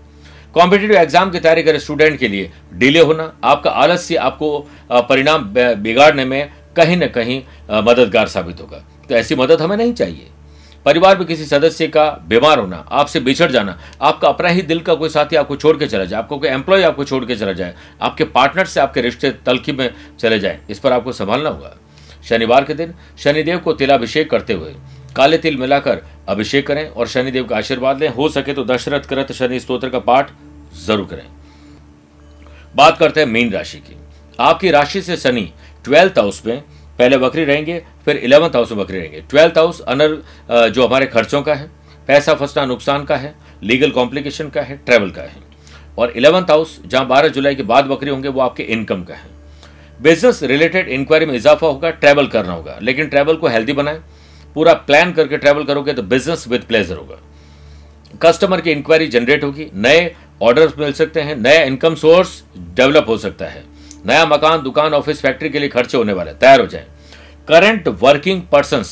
कॉम्पिटेटिव 0.55 0.97
एग्ज़ाम 0.97 1.31
की 1.31 1.41
तैयारी 1.41 1.63
करे 1.63 1.79
स्टूडेंट 1.79 2.19
के 2.19 2.29
लिए। 2.29 2.51
डिले 2.75 3.01
होना, 3.01 3.33
आपका 3.45 3.71
आलस्य 3.73 4.17
आपको 4.17 4.67
परिणाम 4.93 5.45
बिगाड़ने 5.55 6.25
में 6.25 6.51
कहीं 6.77 6.97
ना 6.97 7.07
कहीं 7.09 7.43
मददगार 7.83 8.29
साबित 8.29 8.61
होगा। 8.61 8.85
तो 9.11 9.15
ऐसी 9.17 9.35
मदद 9.35 9.63
हमें 9.63 9.77
नहीं 9.77 9.93
चाहिए। 9.95 10.27
परिवार 10.87 11.19
में 11.19 11.27
किसी 11.27 11.45
सदस्य 11.45 11.87
का 11.89 12.05
बीमार 12.29 12.59
होना, 12.59 12.77
आपसे 12.91 13.21
बिछड़ 13.21 13.51
जाना, 13.53 13.77
आपका 14.01 14.29
अपना 14.29 14.49
ही 14.49 14.63
दिल 14.63 14.81
का 14.81 14.95
कोई 14.95 15.09
साथी 15.09 15.37
आपको 15.37 15.57
छोड़ 15.57 15.77
के 15.77 15.87
चला 15.87 16.05
जाए, 16.05 16.19
आपको 16.19 16.39
कोई 16.39 16.49
एम्प्लॉय 16.49 16.83
आपको 16.83 17.05
छोड़ 17.05 17.25
के 17.25 17.37
चला 17.37 17.53
जाए, 17.53 17.75
आपके 18.03 18.25
पार्टनर 18.27 18.67
से 18.67 18.81
आपके 18.81 19.01
रिश्ते 19.01 19.31
तलखी 19.47 19.73
में 19.73 19.91
चले 20.21 20.39
जाए, 20.39 20.61
इस 20.71 20.79
पर 20.79 20.93
आपको 20.93 21.13
संभालना 21.13 21.51
होगा। 21.51 21.77
शनिवार 22.29 22.65
के 22.65 22.75
दिन 22.75 22.95
शनिदेव 23.19 23.59
को 23.59 23.73
तिलाभिषेक 23.75 24.31
करते 24.31 24.53
हुए 24.53 24.75
काले 25.17 25.39
तिल 25.39 25.57
मिलाकर 25.57 26.03
अभिषेक 26.29 26.67
करें 26.67 26.89
और 26.89 27.09
शनिदेव 27.09 27.45
का 27.45 27.57
आशीर्वाद 27.57 28.01
लें। 28.01 28.09
हो 28.09 28.29
सके 28.29 28.53
तो 28.53 28.65
दशरथ 28.65 29.09
करत 29.09 29.33
शनि 29.33 29.61
स्त्रोत्र 29.61 29.89
का 29.89 29.99
पाठ 30.01 30.31
ज़रूर 30.87 31.07
करें। 31.07 31.27
बात 32.75 32.99
करते 32.99 33.21
हैं 33.21 33.27
मीन 33.29 33.53
राशि 33.53 33.79
की। 33.79 33.97
आपकी 34.39 34.71
राशि 34.71 35.03
से 35.03 35.17
शनि 35.19 35.51
ट्वेल्थ 35.85 36.19
हाउस 36.19 36.45
में 36.47 36.63
पहले 37.01 37.19
बकरी 37.19 37.45
रहेंगे, 37.45 37.83
फिर 38.05 38.17
इलेवंथ 38.17 38.51
हाउस 38.51 38.73
में 38.73 38.81
बकरी 38.81 38.99
रहेंगे। 38.99 39.21
ट्वेल्थ 39.21 39.59
हाउस 39.59 39.81
अनर 39.81 40.71
जो 40.71 40.87
हमारे 40.87 41.07
खर्चों 41.07 41.41
का 41.43 41.55
है, 41.55 41.71
पैसा 42.09 42.35
फंसना 42.35 42.65
नुकसान 42.67 43.05
का 43.05 43.17
है 43.17 43.35
लीगल 43.63 43.91
कॉम्प्लिकेशन 43.91 44.49
का 44.49 44.63
है 44.63 44.77
ट्रैवल 44.87 45.11
का 45.11 45.23
है। 45.23 45.37
और 45.99 46.11
इलेवंथ 46.11 46.51
हाउस 46.51 46.79
जहाँ 46.87 47.07
बारह 47.07 47.29
जुलाई 47.29 47.55
के 47.55 47.63
बाद 47.63 47.85
बकरी 47.85 48.11
होंगे, 48.11 48.29
वो 48.29 48.41
आपके 48.41 48.63
इनकम 48.63 49.03
का 49.05 49.15
है। 49.15 49.29
बिज़नेस 50.03 50.43
रिलेटेड 50.43 50.89
इंक्वायरी 50.89 51.27
में 51.27 51.35
इजाफा 51.35 51.67
होगा 51.67 51.91
ट्रैवल 51.93 52.27
करना 52.27 52.53
होगा। 52.53 52.79
लेकिन 52.83 53.07
ट्रैवल 53.07 53.37
को 53.37 53.49
हेल्दी 53.49 53.73
बनाए। 53.73 54.01
पूरा 54.55 54.73
प्लान 54.75 55.13
करके 55.13 55.37
ट्रैवल 55.37 55.65
करोगे 55.65 55.93
तो 55.93 56.03
बिज़नेस 56.05 56.47
विद 56.49 56.63
प्लेजर 56.63 56.97
होगा। 56.97 57.19
कस्टमर 58.23 58.61
की 58.61 58.71
इंक्वायरी 58.71 59.07
जनरेट 59.07 59.45
होगी। 59.45 59.67
नए 59.75 60.15
ऑर्डर 60.43 60.73
मिल 60.79 60.93
सकते 60.93 61.21
हैं, 61.21 61.37
नया 61.37 61.63
इनकम 61.63 61.95
सोर्स 61.95 62.43
डेवलप 62.57 63.09
हो 63.09 63.17
सकता 63.19 63.47
है। 63.47 63.65
नया 64.07 64.27
मकान, 64.27 64.63
दुकान, 64.63 64.95
ऑफ़िस, 64.95 65.21
फैक्ट्री 65.21 65.51
के 65.51 65.59
लिए 65.59 65.69
खर्चे 65.69 65.99
होने 65.99 66.13
वाले, 66.13 66.33
तैयार 66.33 66.61
हो 66.61 66.67
जाए। 66.67 66.87
करंट 67.49 67.89
वर्किंग 67.89 68.43
पर्सन 68.43 68.85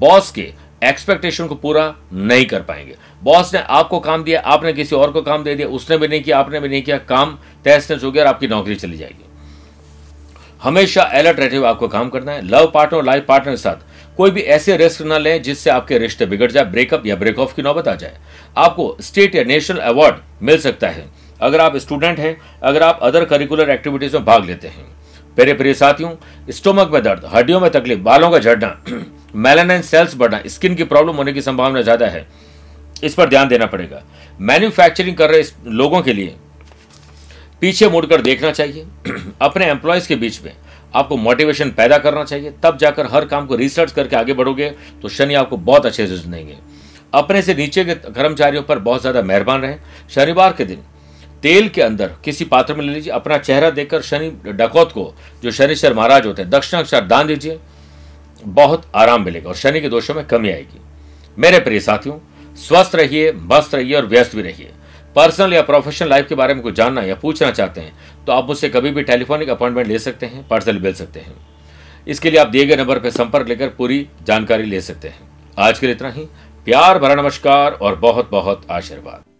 बॉस 0.00 0.30
के 0.30 0.52
एक्सपेक्टेशन 0.84 1.46
को 1.46 1.54
पूरा 1.54 1.94
नहीं 2.12 2.46
कर 2.46 2.62
पाएँगे। 2.62 2.96
बॉस 3.22 3.54
ने 3.54 3.60
आपको 3.60 4.00
काम 4.00 4.24
दिया, 4.24 4.40
आपने 4.40 4.72
किसी 4.72 4.96
और 4.96 5.10
को 5.10 5.22
काम 5.22 5.44
दे 5.44 5.54
दिया, 5.54 5.68
उसने 5.68 5.98
भी 5.98 6.08
नहीं 6.08 6.22
किया, 6.22 6.38
आपने 6.38 6.60
भी 6.60 6.68
नहीं 6.68 6.82
किया, 6.82 6.98
काम 6.98 7.38
तहस 7.64 7.90
नहस 7.90 8.04
हो 8.04 8.12
गया 8.12 8.22
और 8.22 8.28
आपकी 8.28 8.48
नौकरी 8.48 8.74
चली 8.74 8.96
जाएगी। 8.96 9.24
हमेशा 10.62 11.02
अलर्ट 11.02 11.40
रहते 11.40 11.56
हुए 11.56 11.68
आपको 11.68 11.88
काम 11.88 12.08
करना 12.08 12.32
है। 12.32 12.42
लव 12.42 12.70
पार्टनर 12.74 12.98
और 12.98 13.04
लाइफ 13.04 13.24
पार्टनर 13.28 13.50
के 13.50 13.56
साथ 13.56 14.16
कोई 14.16 14.30
भी 14.30 14.40
ऐसे 14.40 14.76
रिस्क 14.76 15.02
ना 15.02 15.18
लें 15.18 15.42
जिससे 15.42 15.70
आपके 15.70 15.98
रिश्ते 15.98 16.26
बिगड़ 16.26 16.50
जाए 16.52 16.64
ब्रेकअप 16.64 17.06
या 17.06 17.16
ब्रेक 17.16 17.38
ऑफ़ 17.38 17.54
की 17.54 17.62
नौबत 17.62 17.88
आ 17.88 17.94
जाए। 17.94 18.18
आपको 18.56 18.96
स्टेट 19.00 19.34
या 19.34 19.44
नेशनल 19.44 19.78
अवार्ड 19.78 20.16
मिल 20.42 20.58
सकता 20.58 20.88
है। 20.88 21.06
अगर 21.40 21.60
आप 21.60 21.76
स्टूडेंट 21.76 22.18
हैं, 22.18 22.36
अगर 22.62 22.82
आप 22.82 23.00
अदर 23.02 23.24
करिकुलर 23.24 23.70
एक्टिविटीज़ 23.70 24.16
में 24.16 24.24
भाग 24.24 24.44
लेते 24.44 24.68
हैं। 24.68 24.86
मेरे 25.36 25.54
प्रिय 25.54 25.74
साथियों 25.74 26.10
स्टोमक 26.50 26.90
में 26.92 27.02
दर्द, 27.02 27.24
हड्डियों 27.34 27.60
में 27.60 27.70
तकलीफ़, 27.70 28.00
बालों 28.00 28.30
का 28.30 28.38
झड़ना 28.38 28.76
मेलानाइन 29.36 29.82
सेल्स 29.82 30.14
बढ़ना 30.16 30.40
स्किन 30.46 30.74
की 30.74 30.84
प्रॉब्लम 30.84 31.16
होने 31.16 31.32
की 31.32 31.42
संभावना 31.42 31.82
ज़्यादा 31.82 32.06
है। 32.06 32.26
इस 33.04 33.14
पर 33.14 33.28
ध्यान 33.28 33.48
देना 33.48 33.66
पड़ेगा। 33.66 34.02
मैन्युफैक्चरिंग 34.40 35.16
कर 35.16 35.30
रहे 35.30 35.42
लोगों 35.72 36.02
के 36.02 36.12
लिए 36.12 36.34
पीछे 37.62 37.88
मुड़कर 37.88 38.20
देखना 38.22 38.50
चाहिए। 38.50 38.86
अपने 39.42 39.66
एम्प्लॉयज़ 39.66 40.08
के 40.08 40.16
बीच 40.16 40.40
में 40.44 40.52
आपको 40.94 41.16
मोटिवेशन 41.16 41.70
पैदा 41.72 41.98
करना 41.98 42.24
चाहिए। 42.24 42.52
तब 42.62 42.78
जाकर 42.78 43.06
हर 43.06 43.24
काम 43.24 43.46
को 43.46 43.56
रिसर्च 43.56 43.92
करके 43.92 44.16
आगे 44.16 44.32
बढ़ोगे 44.32 44.70
तो 45.02 45.08
शनि 45.08 45.34
आपको 45.34 45.56
बहुत 45.58 45.86
अच्छे 45.86 46.02
रिज़ल्ट 46.02 46.26
देंगे। 46.26 46.56
अपने 47.14 47.42
से 47.42 47.54
नीचे 47.54 47.84
के 47.84 47.94
कर्मचारियों 47.94 48.62
पर 48.62 48.78
बहुत 48.80 49.00
ज़्यादा 49.00 49.22
मेहरबान 49.22 49.62
रहें। 49.62 49.78
शनिवार 50.10 50.52
के 50.52 50.64
दिन 50.64 50.84
तेल 51.44 51.68
के 51.68 51.82
अंदर 51.82 52.12
किसी 52.24 52.44
पात्र 52.44 52.74
में 52.74 52.84
ले 52.84 52.92
लीजिए, 52.92 53.12
अपना 53.12 53.36
चेहरा 53.38 53.68
देखकर 53.70 54.02
शनि 54.02 54.30
डकौत 54.46 54.92
को, 54.92 55.14
जो 55.42 55.50
शनिश्वर 55.50 55.94
महाराज 55.94 56.26
होते 56.26 56.42
हैं, 56.42 56.50
दक्षिणाक्षर 56.50 57.04
दान 57.04 57.26
दीजिए, 57.26 57.58
बहुत 58.44 58.86
आराम 58.94 59.24
मिलेगा 59.24 59.48
और 59.48 59.54
शनि 59.54 59.80
के 59.80 59.88
दोषों 59.88 60.14
में 60.14 60.24
कमी 60.26 60.50
आएगी। 60.50 60.80
मेरे 61.36 61.58
प्रिय 61.58 61.80
साथियों, 61.80 62.18
स्वस्थ 62.58 62.94
रहिए, 62.94 63.32
मस्त 63.32 63.74
रहिए 63.74 63.94
और 63.94 64.06
व्यस्त 64.06 64.36
भी 64.36 64.42
रहिए। 64.42 64.70
पर्सनल 65.16 65.52
या 65.54 65.62
प्रोफेशनल 65.62 66.08
लाइफ 66.10 66.28
के 66.28 66.34
बारे 66.34 66.54
में 66.54 66.62
कुछ 66.62 66.74
जानना 66.74 67.02
या 67.02 67.14
पूछना 67.14 67.50
चाहते 67.50 67.80
हैं 67.80 68.24
तो 68.26 68.32
आप 68.32 68.48
मुझसे 68.48 68.68
कभी 68.68 68.90
भी 68.90 69.02
टेलीफोनिक 69.02 69.48
अपॉइंटमेंट 69.48 69.88
ले 69.88 69.98
सकते 69.98 70.26
हैं 70.26 70.46
पर्सनल 70.48 70.78
मिल 70.78 70.94
सकते 70.94 71.20
हैं। 71.20 71.34
इसके 72.06 72.30
लिए 72.30 72.40
आप 72.40 72.48
दिए 72.48 72.66
गए 72.66 72.76
नंबर 72.76 72.98
पर 72.98 73.10
संपर्क 73.10 73.48
लेकर 73.48 73.68
पूरी 73.68 74.06
जानकारी 74.22 74.64
ले 74.64 74.80
सकते 74.80 75.08
हैं। 75.08 75.20
आज 75.58 75.78
के 75.78 75.86
लिए 75.86 75.94
इतना 75.94 76.10
ही। 76.10 76.26
प्यार, 76.66 76.98
भरा 76.98 77.14
नमस्कार 77.14 77.72
और 77.72 77.96
बहुत 77.96 78.30
बहुत 78.30 78.66
आशीर्वाद। 78.70 79.33